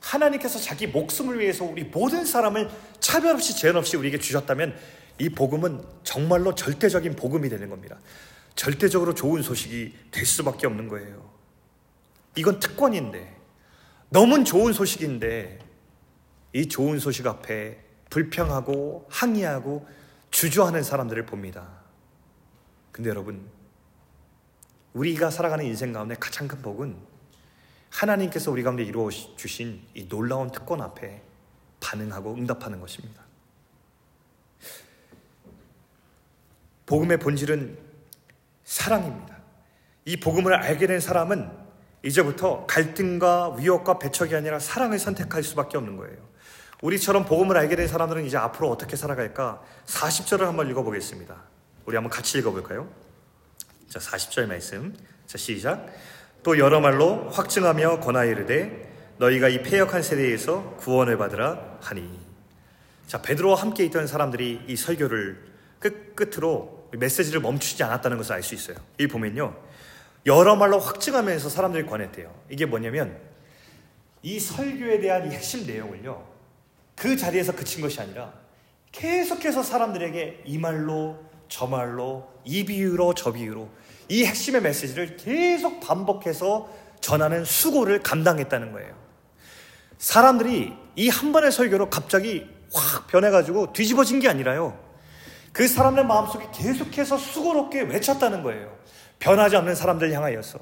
하나님께서 0.00 0.58
자기 0.58 0.86
목숨을 0.86 1.40
위해서 1.40 1.64
우리 1.64 1.84
모든 1.84 2.24
사람을 2.24 2.68
차별 3.00 3.34
없이 3.34 3.56
제한 3.56 3.76
없이 3.76 3.96
우리에게 3.96 4.18
주셨다면 4.18 4.76
이 5.18 5.28
복음은 5.30 5.82
정말로 6.02 6.54
절대적인 6.54 7.16
복음이 7.16 7.48
되는 7.48 7.68
겁니다. 7.68 7.98
절대적으로 8.54 9.14
좋은 9.14 9.42
소식이 9.42 9.94
될 10.10 10.26
수밖에 10.26 10.66
없는 10.66 10.88
거예요. 10.88 11.30
이건 12.36 12.60
특권인데, 12.60 13.36
너무 14.10 14.44
좋은 14.44 14.72
소식인데, 14.72 15.58
이 16.52 16.68
좋은 16.68 16.98
소식 16.98 17.26
앞에 17.26 17.82
불평하고 18.10 19.06
항의하고 19.10 19.86
주저하는 20.30 20.82
사람들을 20.82 21.26
봅니다. 21.26 21.68
근데 22.92 23.10
여러분, 23.10 23.44
우리가 24.92 25.30
살아가는 25.30 25.64
인생 25.64 25.92
가운데 25.92 26.14
가장 26.14 26.46
큰 26.46 26.62
복은 26.62 26.96
하나님께서 27.90 28.50
우리 28.50 28.62
가운데 28.62 28.84
이루어 28.84 29.10
주신 29.10 29.82
이 29.94 30.08
놀라운 30.08 30.50
특권 30.50 30.80
앞에 30.80 31.22
반응하고 31.80 32.34
응답하는 32.34 32.80
것입니다. 32.80 33.22
복음의 36.86 37.18
본질은 37.18 37.78
사랑입니다. 38.64 39.38
이 40.06 40.18
복음을 40.18 40.54
알게 40.54 40.86
된 40.86 41.00
사람은 41.00 41.50
이제부터 42.02 42.66
갈등과 42.66 43.56
위협과 43.58 43.98
배척이 43.98 44.34
아니라 44.34 44.58
사랑을 44.58 44.98
선택할 44.98 45.42
수밖에 45.42 45.78
없는 45.78 45.96
거예요. 45.96 46.16
우리처럼 46.82 47.24
복음을 47.24 47.56
알게 47.56 47.76
된 47.76 47.88
사람들은 47.88 48.26
이제 48.26 48.36
앞으로 48.36 48.70
어떻게 48.70 48.96
살아갈까? 48.96 49.62
40절을 49.86 50.40
한번 50.40 50.68
읽어보겠습니다. 50.70 51.34
우리 51.86 51.96
한번 51.96 52.10
같이 52.10 52.38
읽어볼까요? 52.38 52.88
자, 53.88 53.98
40절 53.98 54.46
말씀. 54.46 54.94
자, 55.26 55.38
시작. 55.38 55.86
또 56.42 56.58
여러 56.58 56.80
말로 56.80 57.30
확증하며 57.30 58.00
권하여 58.00 58.30
이르되 58.30 58.92
너희가 59.16 59.48
이 59.48 59.62
폐역한 59.62 60.02
세대에서 60.02 60.76
구원을 60.78 61.16
받으라 61.16 61.78
하니. 61.80 62.20
자, 63.06 63.22
베드로와 63.22 63.60
함께 63.60 63.84
있던 63.86 64.06
사람들이 64.06 64.64
이 64.66 64.76
설교를 64.76 65.42
끝 65.78 66.14
끝으로 66.16 66.83
메시지를 66.96 67.40
멈추지 67.40 67.82
않았다는 67.82 68.16
것을 68.18 68.34
알 68.34 68.42
수 68.42 68.54
있어요. 68.54 68.76
이 68.98 69.06
보면요. 69.06 69.56
여러 70.26 70.56
말로 70.56 70.78
확증하면서 70.78 71.48
사람들이 71.48 71.86
권했대요. 71.86 72.32
이게 72.50 72.66
뭐냐면 72.66 73.18
이 74.22 74.40
설교에 74.40 75.00
대한 75.00 75.30
이 75.30 75.34
핵심 75.34 75.66
내용을요. 75.66 76.26
그 76.96 77.16
자리에서 77.16 77.54
그친 77.54 77.82
것이 77.82 78.00
아니라 78.00 78.32
계속해서 78.92 79.62
사람들에게 79.62 80.42
이 80.46 80.58
말로 80.58 81.18
저 81.48 81.66
말로 81.66 82.28
이 82.44 82.64
비유로 82.64 83.14
저 83.14 83.32
비유로 83.32 83.68
이 84.08 84.24
핵심의 84.24 84.62
메시지를 84.62 85.16
계속 85.16 85.80
반복해서 85.80 86.70
전하는 87.00 87.44
수고를 87.44 88.02
감당했다는 88.02 88.72
거예요. 88.72 88.94
사람들이 89.98 90.72
이 90.96 91.08
한 91.08 91.32
번의 91.32 91.50
설교로 91.52 91.90
갑자기 91.90 92.46
확 92.72 93.06
변해가지고 93.08 93.72
뒤집어진 93.72 94.20
게 94.20 94.28
아니라요. 94.28 94.78
그 95.54 95.68
사람의 95.68 96.04
마음속에 96.04 96.48
계속해서 96.52 97.16
수고롭게 97.16 97.82
외쳤다는 97.82 98.42
거예요. 98.42 98.76
변하지 99.20 99.56
않는 99.56 99.76
사람들 99.76 100.12
향하여서. 100.12 100.58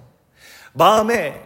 마음에 0.75 1.43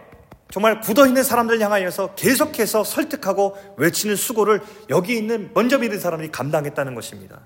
정말 0.51 0.81
굳어있는 0.81 1.23
사람들 1.23 1.61
향하여서 1.61 2.15
계속해서 2.15 2.83
설득하고 2.83 3.57
외치는 3.77 4.17
수고를 4.17 4.61
여기 4.89 5.17
있는 5.17 5.49
먼저 5.53 5.77
믿은 5.77 5.97
사람들이 5.97 6.29
감당했다는 6.29 6.93
것입니다. 6.93 7.39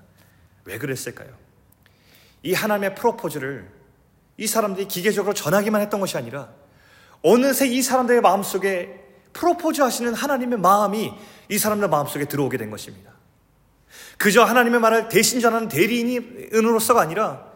왜 0.64 0.76
그랬을까요? 0.76 1.28
이 2.42 2.52
하나님의 2.52 2.96
프로포즈를 2.96 3.70
이 4.38 4.46
사람들이 4.48 4.88
기계적으로 4.88 5.34
전하기만 5.34 5.80
했던 5.82 6.00
것이 6.00 6.16
아니라 6.16 6.48
어느새 7.22 7.68
이 7.68 7.80
사람들의 7.80 8.22
마음속에 8.22 9.04
프로포즈 9.34 9.80
하시는 9.80 10.12
하나님의 10.14 10.58
마음이 10.58 11.12
이 11.48 11.58
사람들 11.58 11.88
마음속에 11.88 12.24
들어오게 12.24 12.58
된 12.58 12.72
것입니다. 12.72 13.12
그저 14.18 14.44
하나님의 14.44 14.80
말을 14.80 15.08
대신 15.08 15.40
전하는 15.40 15.68
대리인으로서가 15.68 17.00
아니라 17.00 17.52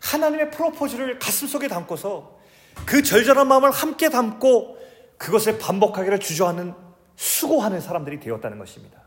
하나님의 0.00 0.50
프로포즈를 0.50 1.18
가슴속에 1.18 1.68
담고서 1.68 2.38
그 2.86 3.02
절절한 3.02 3.46
마음을 3.48 3.70
함께 3.70 4.08
담고 4.08 4.78
그것을 5.18 5.58
반복하기를 5.58 6.20
주저하는 6.20 6.74
수고하는 7.16 7.80
사람들이 7.80 8.20
되었다는 8.20 8.58
것입니다. 8.58 9.00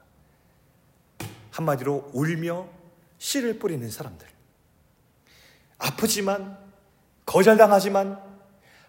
한마디로 1.51 2.11
울며 2.13 2.67
씨를 3.17 3.57
뿌리는 3.57 3.89
사람들. 3.89 4.28
아프지만, 5.80 6.57
거절당하지만, 7.26 8.19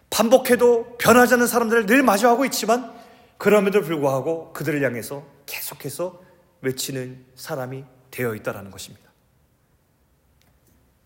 반복해도 0.09 0.97
변하지 0.97 1.35
않는 1.35 1.47
사람들을 1.47 1.85
늘 1.87 2.03
마주하고 2.03 2.45
있지만, 2.45 2.93
그럼에도 3.37 3.81
불구하고 3.81 4.53
그들을 4.53 4.83
향해서 4.83 5.25
계속해서 5.45 6.21
외치는 6.65 7.25
사람이 7.35 7.85
되어 8.11 8.33
있다는 8.35 8.71
것입니다. 8.71 9.05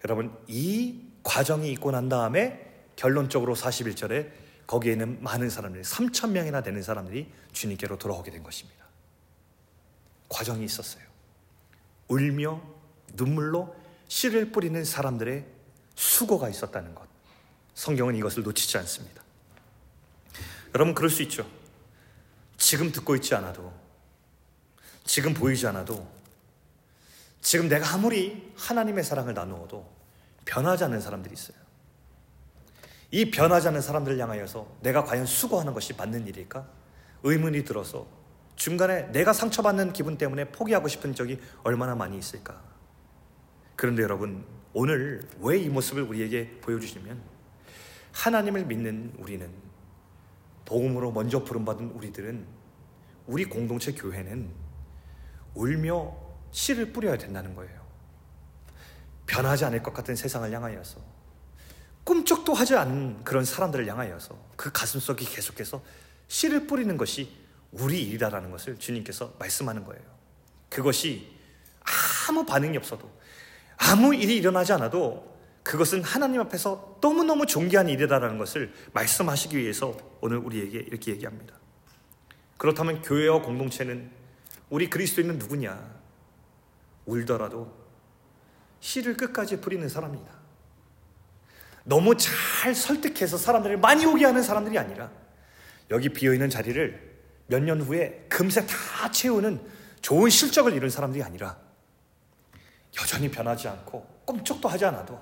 여러분, 0.06 0.36
이 0.48 1.02
과정이 1.24 1.72
있고 1.74 1.92
난 1.92 2.08
다음에 2.08 2.86
결론적으로 2.96 3.56
41절에 3.56 4.32
거기에 4.66 4.96
는 4.96 5.22
많은 5.22 5.50
사람들이 5.50 5.84
3천 5.84 6.32
명이나 6.32 6.62
되는 6.62 6.82
사람들이 6.82 7.32
주님께로 7.52 7.98
돌아오게 7.98 8.32
된 8.32 8.44
것입니다. 8.44 8.86
과정이 10.30 10.64
있었어요. 10.64 11.04
울며 12.08 12.62
눈물로 13.14 13.76
씨를 14.08 14.52
뿌리는 14.52 14.84
사람들의 14.84 15.46
수고가 15.96 16.50
있었다는 16.50 16.96
것. 16.96 17.08
성경은 17.74 18.16
이것을 18.16 18.44
놓치지 18.44 18.78
않습니다. 18.78 19.24
여러분 20.76 20.94
그럴 20.94 21.10
수 21.10 21.24
있죠. 21.24 21.50
지금 22.58 22.92
듣고 22.92 23.16
있지 23.16 23.34
않아도 23.36 23.74
지금 25.10 25.34
보이지 25.34 25.66
않아도 25.66 26.08
지금 27.42 27.68
내가 27.68 27.96
아무리 27.96 28.54
하나님의 28.56 29.04
사랑을 29.04 29.34
나누어도 29.34 29.84
변하지 30.46 30.84
않는 30.84 31.02
사람들이 31.02 31.34
있어요. 31.34 31.58
이 33.10 33.32
변하지 33.32 33.70
않는 33.70 33.82
사람들을 33.82 34.20
향하여서 34.20 34.78
내가 34.84 35.04
과연 35.04 35.26
수고하는 35.26 35.74
것이 35.74 35.96
맞는 35.96 36.28
일일까? 36.28 36.64
의문이 37.24 37.64
들어서 37.64 38.06
중간에 38.56 39.12
내가 39.12 39.34
상처받는 39.34 39.94
기분 39.94 40.16
때문에 40.16 40.52
포기하고 40.52 40.88
싶은 40.88 41.16
적이 41.16 41.40
얼마나 41.64 41.96
많이 41.96 42.16
있을까? 42.16 42.62
그런데 43.76 44.04
여러분, 44.04 44.46
오늘 44.74 45.28
왜 45.40 45.60
이 45.60 45.70
모습을 45.70 46.04
우리에게 46.04 46.60
보여주시면 46.62 47.20
하나님을 48.12 48.64
믿는 48.66 49.14
우리는 49.18 49.50
복음으로 50.66 51.12
먼저 51.12 51.44
부름받은 51.44 51.94
우리들은 51.94 52.46
우리 53.26 53.46
공동체 53.46 53.92
교회는 53.92 54.59
울며 55.54 56.16
씨를 56.52 56.92
뿌려야 56.92 57.18
된다는 57.18 57.56
거예요. 57.56 57.80
변하지 59.26 59.66
않을 59.66 59.84
것 59.84 59.94
같은 59.94 60.16
세상을 60.16 60.52
향하여서 60.52 61.00
꿈쩍도 62.04 62.54
하지 62.54 62.76
않는 62.76 63.24
그런 63.24 63.46
사람들을 63.46 63.88
향하여서 63.88 64.36
그 64.56 64.72
가슴속에 64.72 65.26
계속해서 65.26 65.84
씨를 66.28 66.66
뿌리는 66.66 66.98
것이 66.98 67.32
우리 67.72 68.02
일이다라는 68.04 68.50
것을 68.50 68.80
주님께서 68.80 69.36
말씀하는 69.38 69.84
거예요. 69.86 70.02
그것이 70.70 71.32
아무 72.28 72.46
반응이 72.46 72.78
없어도 72.78 73.12
아무 73.78 74.16
일이 74.16 74.38
일어나지 74.38 74.74
않아도 74.74 75.38
그것은 75.64 76.04
하나님 76.04 76.42
앞에서 76.42 76.98
너무너무 77.02 77.46
존귀한 77.46 77.90
일이다라는 77.90 78.38
것을 78.40 78.74
말씀하시기 78.94 79.58
위해서 79.58 79.96
오늘 80.22 80.38
우리에게 80.38 80.80
이렇게 80.80 81.12
얘기합니다. 81.12 81.54
그렇다면 82.58 83.02
교회와 83.02 83.42
공동체는 83.42 84.10
우리 84.70 84.90
그리스도인은 84.90 85.40
누구냐? 85.40 86.00
울더라도 87.06 87.74
씨를 88.80 89.18
끝까지 89.18 89.60
뿌리는 89.62 89.88
사람이다. 89.88 90.32
너무 91.84 92.16
잘 92.16 92.76
설득해서 92.76 93.38
사람들을 93.38 93.78
많이 93.78 94.06
오게 94.06 94.26
하는 94.26 94.44
사람들이 94.44 94.78
아니라 94.78 95.10
여기 95.90 96.10
비어있는 96.10 96.50
자리를 96.50 97.10
몇 97.48 97.64
년 97.64 97.82
후에 97.82 98.26
금세 98.30 98.66
다 98.68 99.10
채우는 99.12 99.60
좋은 100.02 100.30
실적을 100.30 100.74
이룬 100.74 100.90
사람들이 100.92 101.24
아니라 101.24 101.58
여전히 103.02 103.30
변하지 103.32 103.68
않고 103.68 104.06
꿈쩍도 104.26 104.70
하지 104.70 104.86
않아도 104.86 105.20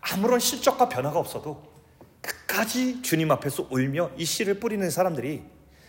아무런 0.00 0.38
실적과 0.38 0.88
변화가 0.90 1.18
없어도 1.18 1.66
끝까지 2.20 3.00
주님 3.00 3.30
앞에서 3.30 3.68
울며 3.70 4.10
이 4.18 4.24
씨를 4.26 4.60
뿌리는 4.60 4.88
사람들이 4.90 5.44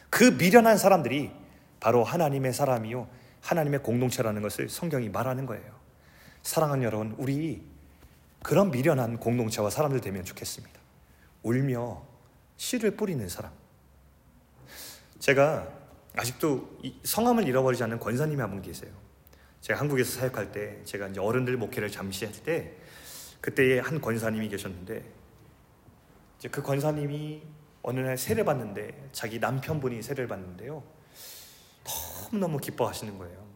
그 0.09 0.23
미련한 0.23 0.77
사람들이 0.77 1.31
바로 1.80 2.03
하나님의 2.03 2.53
사람이요 2.53 3.07
하나님의 3.41 3.84
공동체라는 3.84 4.41
것을 4.41 4.69
성경이 4.69 5.09
말하는 5.09 5.45
거예요. 5.45 5.80
사랑하는 6.43 6.84
여러분, 6.84 7.15
우리 7.17 7.63
그런 8.43 8.71
미련한 8.71 9.17
공동체와 9.17 9.69
사람들 9.69 10.01
되면 10.01 10.23
좋겠습니다. 10.25 10.80
울며 11.43 12.03
씨를 12.57 12.91
뿌리는 12.91 13.27
사람. 13.30 13.51
제가 15.19 15.67
아직도 16.15 16.80
성함을 17.03 17.47
잃어버리지 17.47 17.84
않는 17.84 17.99
권사님이 17.99 18.41
한 18.41 18.49
분 18.51 18.61
계세요. 18.61 18.91
제가 19.61 19.80
한국에서 19.80 20.19
사역할 20.19 20.51
때 20.51 20.82
제가 20.84 21.07
이제 21.07 21.19
어른들 21.19 21.57
목회를 21.57 21.89
잠시 21.91 22.25
할 22.25 22.34
때 22.43 22.73
그때에 23.41 23.80
한 23.80 24.01
권사님이 24.01 24.49
계셨는데 24.49 25.03
그 26.51 26.61
권사님이 26.61 27.41
어느 27.82 27.99
날 28.01 28.17
세례 28.17 28.43
받는데 28.43 29.09
자기 29.13 29.39
남편분이 29.39 30.01
세례를 30.01 30.27
받는데요. 30.27 30.84
너무너무 32.31 32.57
기뻐하시는 32.59 33.17
거예요. 33.17 33.49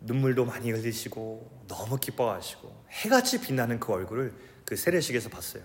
눈물도 0.00 0.44
많이 0.44 0.70
흘리시고 0.70 1.66
너무 1.68 1.98
기뻐하시고 1.98 2.84
해같이 3.04 3.40
빛나는 3.40 3.78
그 3.78 3.92
얼굴을 3.92 4.34
그 4.64 4.76
세례식에서 4.76 5.28
봤어요. 5.28 5.64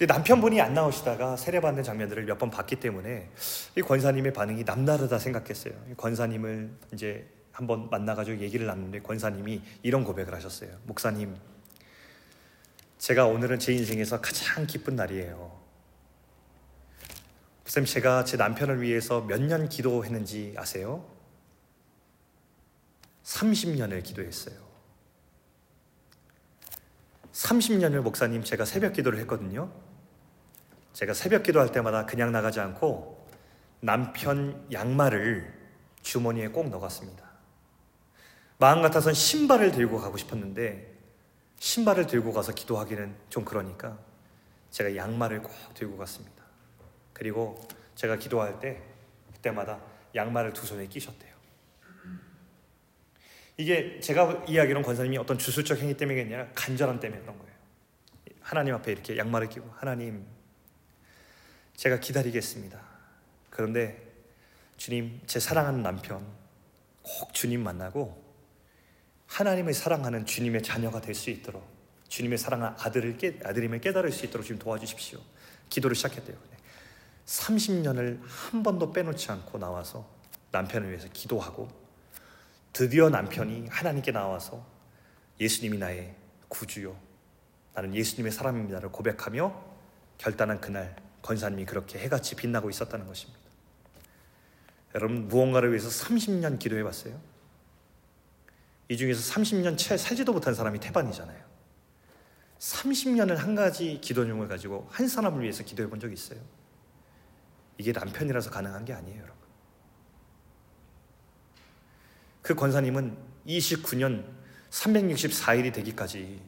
남편분이 0.00 0.60
안 0.60 0.74
나오시다가 0.74 1.36
세례받는 1.36 1.82
장면들을 1.84 2.24
몇 2.24 2.38
번 2.38 2.50
봤기 2.50 2.76
때문에 2.76 3.30
이 3.76 3.80
권사님의 3.82 4.32
반응이 4.32 4.64
남다르다 4.64 5.18
생각했어요. 5.18 5.72
권사님을 5.96 6.70
이제 6.92 7.30
한번 7.52 7.88
만나가지고 7.90 8.40
얘기를 8.40 8.66
나누는데 8.66 9.02
권사님이 9.02 9.62
이런 9.82 10.02
고백을 10.02 10.34
하셨어요. 10.34 10.76
목사님, 10.84 11.36
제가 12.98 13.26
오늘은 13.26 13.60
제 13.60 13.72
인생에서 13.72 14.20
가장 14.20 14.66
기쁜 14.66 14.96
날이에요. 14.96 15.63
목사님, 17.74 17.86
제가 17.86 18.22
제 18.24 18.36
남편을 18.36 18.82
위해서 18.82 19.20
몇 19.22 19.40
년 19.40 19.68
기도했는지 19.68 20.54
아세요? 20.56 21.04
30년을 23.24 24.04
기도했어요. 24.04 24.54
30년을 27.32 28.00
목사님 28.00 28.44
제가 28.44 28.64
새벽 28.64 28.92
기도를 28.92 29.18
했거든요. 29.20 29.72
제가 30.92 31.14
새벽 31.14 31.42
기도할 31.42 31.72
때마다 31.72 32.06
그냥 32.06 32.30
나가지 32.30 32.60
않고 32.60 33.26
남편 33.80 34.64
양말을 34.70 35.52
주머니에 36.02 36.48
꼭 36.48 36.68
넣었습니다. 36.68 37.28
마음 38.58 38.82
같아선 38.82 39.14
신발을 39.14 39.72
들고 39.72 40.00
가고 40.00 40.16
싶었는데 40.16 40.94
신발을 41.58 42.06
들고 42.06 42.32
가서 42.32 42.52
기도하기는 42.52 43.16
좀 43.30 43.44
그러니까 43.44 43.98
제가 44.70 44.94
양말을 44.94 45.42
꼭 45.42 45.52
들고 45.74 45.96
갔습니다. 45.96 46.43
그리고 47.14 47.66
제가 47.94 48.16
기도할 48.16 48.60
때 48.60 48.82
그때마다 49.32 49.80
양말을 50.14 50.52
두 50.52 50.66
손에 50.66 50.86
끼셨대요. 50.86 51.32
이게 53.56 54.00
제가 54.00 54.44
이야기하는 54.48 54.82
권사님이 54.82 55.16
어떤 55.16 55.38
주술적 55.38 55.78
행위 55.78 55.96
때문이 55.96 56.20
아니라 56.20 56.48
간절함 56.54 57.00
때문이었던 57.00 57.38
거예요. 57.38 57.54
하나님 58.40 58.74
앞에 58.74 58.92
이렇게 58.92 59.16
양말을 59.16 59.48
끼고 59.48 59.72
하나님 59.76 60.26
제가 61.76 62.00
기다리겠습니다. 62.00 62.80
그런데 63.50 64.02
주님 64.76 65.20
제 65.26 65.38
사랑하는 65.38 65.82
남편 65.82 66.26
꼭 67.02 67.32
주님 67.32 67.62
만나고 67.62 68.22
하나님을 69.28 69.72
사랑하는 69.72 70.26
주님의 70.26 70.62
자녀가 70.62 71.00
될 71.00 71.14
수 71.14 71.30
있도록 71.30 71.64
주님의 72.08 72.38
사랑하는 72.38 72.76
아들을 72.78 73.16
깨, 73.18 73.38
아들임을 73.44 73.80
깨달을 73.80 74.12
수 74.12 74.26
있도록 74.26 74.46
좀 74.46 74.58
도와주십시오. 74.58 75.20
기도를 75.70 75.96
시작했대요. 75.96 76.36
30년을 77.26 78.20
한 78.26 78.62
번도 78.62 78.92
빼놓지 78.92 79.30
않고 79.32 79.58
나와서 79.58 80.06
남편을 80.50 80.88
위해서 80.88 81.08
기도하고 81.12 81.68
드디어 82.72 83.08
남편이 83.08 83.68
하나님께 83.68 84.12
나와서 84.12 84.64
예수님이 85.40 85.78
나의 85.78 86.14
구주요. 86.48 86.96
나는 87.74 87.94
예수님의 87.94 88.32
사람입니다를 88.32 88.90
고백하며 88.90 89.64
결단한 90.18 90.60
그날 90.60 90.96
권사님이 91.22 91.64
그렇게 91.64 91.98
해같이 91.98 92.36
빛나고 92.36 92.70
있었다는 92.70 93.06
것입니다. 93.06 93.40
여러분 94.94 95.26
무언가를 95.28 95.70
위해서 95.70 95.88
30년 95.88 96.58
기도해 96.58 96.84
봤어요? 96.84 97.20
이 98.88 98.96
중에서 98.96 99.34
30년 99.34 99.76
채 99.78 99.96
살지도 99.96 100.32
못한 100.32 100.54
사람이 100.54 100.78
태반이잖아요. 100.78 101.42
30년을 102.58 103.36
한 103.36 103.54
가지 103.54 103.98
기도 104.00 104.24
내용을 104.24 104.46
가지고 104.46 104.88
한 104.90 105.08
사람을 105.08 105.42
위해서 105.42 105.64
기도해 105.64 105.88
본 105.88 105.98
적이 105.98 106.14
있어요. 106.14 106.38
이게 107.78 107.92
남편이라서 107.92 108.50
가능한 108.50 108.84
게 108.84 108.92
아니에요, 108.92 109.22
여러분. 109.22 109.44
그 112.42 112.54
권사님은 112.54 113.16
29년 113.46 114.24
364일이 114.70 115.72
되기까지 115.72 116.42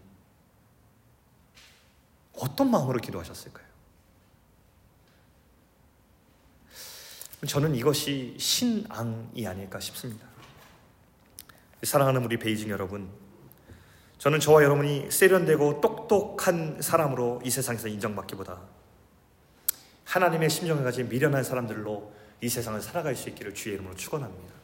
어떤 2.34 2.70
마음으로 2.70 3.00
기도하셨을까요? 3.00 3.66
저는 7.46 7.74
이것이 7.74 8.36
신앙이 8.38 9.46
아닐까 9.46 9.78
싶습니다. 9.80 10.26
사랑하는 11.82 12.24
우리 12.24 12.38
베이징 12.38 12.70
여러분, 12.70 13.08
저는 14.18 14.40
저와 14.40 14.64
여러분이 14.64 15.10
세련되고 15.10 15.80
똑똑한 15.80 16.80
사람으로 16.80 17.40
이 17.44 17.50
세상에서 17.50 17.88
인정받기보다 17.88 18.60
하나님의 20.06 20.48
심정을 20.48 20.84
가진 20.84 21.08
미련한 21.08 21.44
사람들로 21.44 22.14
이 22.40 22.48
세상을 22.48 22.80
살아갈 22.80 23.14
수 23.14 23.28
있기를 23.28 23.54
주의 23.54 23.74
이름으로 23.74 23.94
축원합니다. 23.96 24.54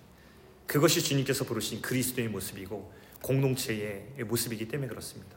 그것이 0.66 1.02
주님께서 1.02 1.44
부르신 1.44 1.82
그리스도의 1.82 2.28
모습이고 2.28 2.92
공동체의 3.20 4.24
모습이기 4.24 4.68
때문에 4.68 4.88
그렇습니다. 4.88 5.36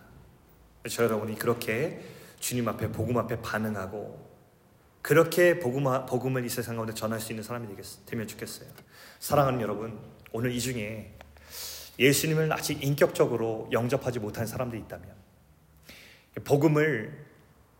저 0.89 1.03
여러분이 1.03 1.37
그렇게 1.37 2.01
주님 2.39 2.67
앞에 2.67 2.91
복음 2.91 3.17
앞에 3.17 3.41
반응하고 3.41 4.35
그렇게 5.01 5.59
복음, 5.59 5.83
복음을 6.05 6.45
이 6.45 6.49
세상 6.49 6.75
가운데 6.75 6.93
전할 6.93 7.19
수 7.19 7.31
있는 7.31 7.43
사람이 7.43 7.67
되면 8.05 8.27
좋겠어요. 8.27 8.67
사랑하는 9.19 9.61
여러분, 9.61 9.99
오늘 10.31 10.51
이 10.51 10.59
중에 10.59 11.15
예수님을 11.99 12.51
아직 12.51 12.83
인격적으로 12.83 13.69
영접하지 13.71 14.19
못한 14.19 14.45
사람들이 14.45 14.81
있다면 14.83 15.07
복음을 16.43 17.24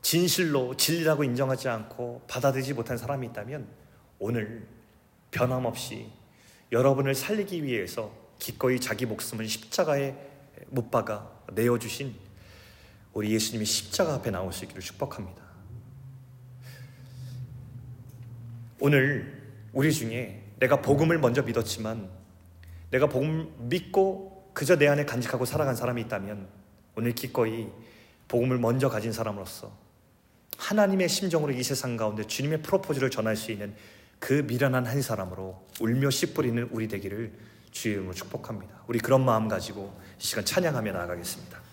진실로 0.05 0.77
진리라고 0.77 1.23
인정하지 1.23 1.67
않고 1.67 2.21
받아들이지 2.27 2.75
못한 2.75 2.95
사람이 2.95 3.25
있다면 3.25 3.67
오늘 4.19 4.67
변함없이 5.31 6.11
여러분을 6.71 7.15
살리기 7.15 7.63
위해서 7.63 8.15
기꺼이 8.37 8.79
자기 8.79 9.07
목숨을 9.07 9.47
십자가에 9.47 10.13
못 10.67 10.91
박아 10.91 11.27
내어주신 11.53 12.13
우리 13.13 13.31
예수님이 13.31 13.65
십자가 13.65 14.13
앞에 14.13 14.29
나올 14.29 14.53
수 14.53 14.65
있기를 14.65 14.83
축복합니다. 14.83 15.41
오늘 18.81 19.41
우리 19.73 19.91
중에 19.91 20.43
내가 20.59 20.83
복음을 20.83 21.17
먼저 21.17 21.41
믿었지만 21.41 22.11
내가 22.91 23.09
복음 23.09 23.51
믿고 23.69 24.51
그저 24.53 24.77
내 24.77 24.87
안에 24.87 25.05
간직하고 25.05 25.45
살아간 25.45 25.75
사람이 25.75 25.99
있다면 26.03 26.47
오늘 26.95 27.13
기꺼이 27.13 27.71
복음을 28.27 28.59
먼저 28.59 28.87
가진 28.87 29.11
사람으로서 29.11 29.84
하나님의 30.57 31.09
심정으로 31.09 31.53
이 31.53 31.63
세상 31.63 31.97
가운데 31.97 32.23
주님의 32.23 32.61
프로포즈를 32.61 33.09
전할 33.09 33.35
수 33.35 33.51
있는 33.51 33.73
그 34.19 34.33
미련한 34.47 34.85
한 34.85 35.01
사람으로 35.01 35.67
울며 35.79 36.09
씨 36.09 36.33
뿌리는 36.33 36.67
우리 36.71 36.87
되기를 36.87 37.31
주의 37.71 37.95
이름으로 37.95 38.13
축복합니다. 38.13 38.83
우리 38.87 38.99
그런 38.99 39.25
마음 39.25 39.47
가지고 39.47 39.93
이 40.19 40.23
시간 40.23 40.45
찬양하며 40.45 40.93
나아가겠습니다. 40.93 41.64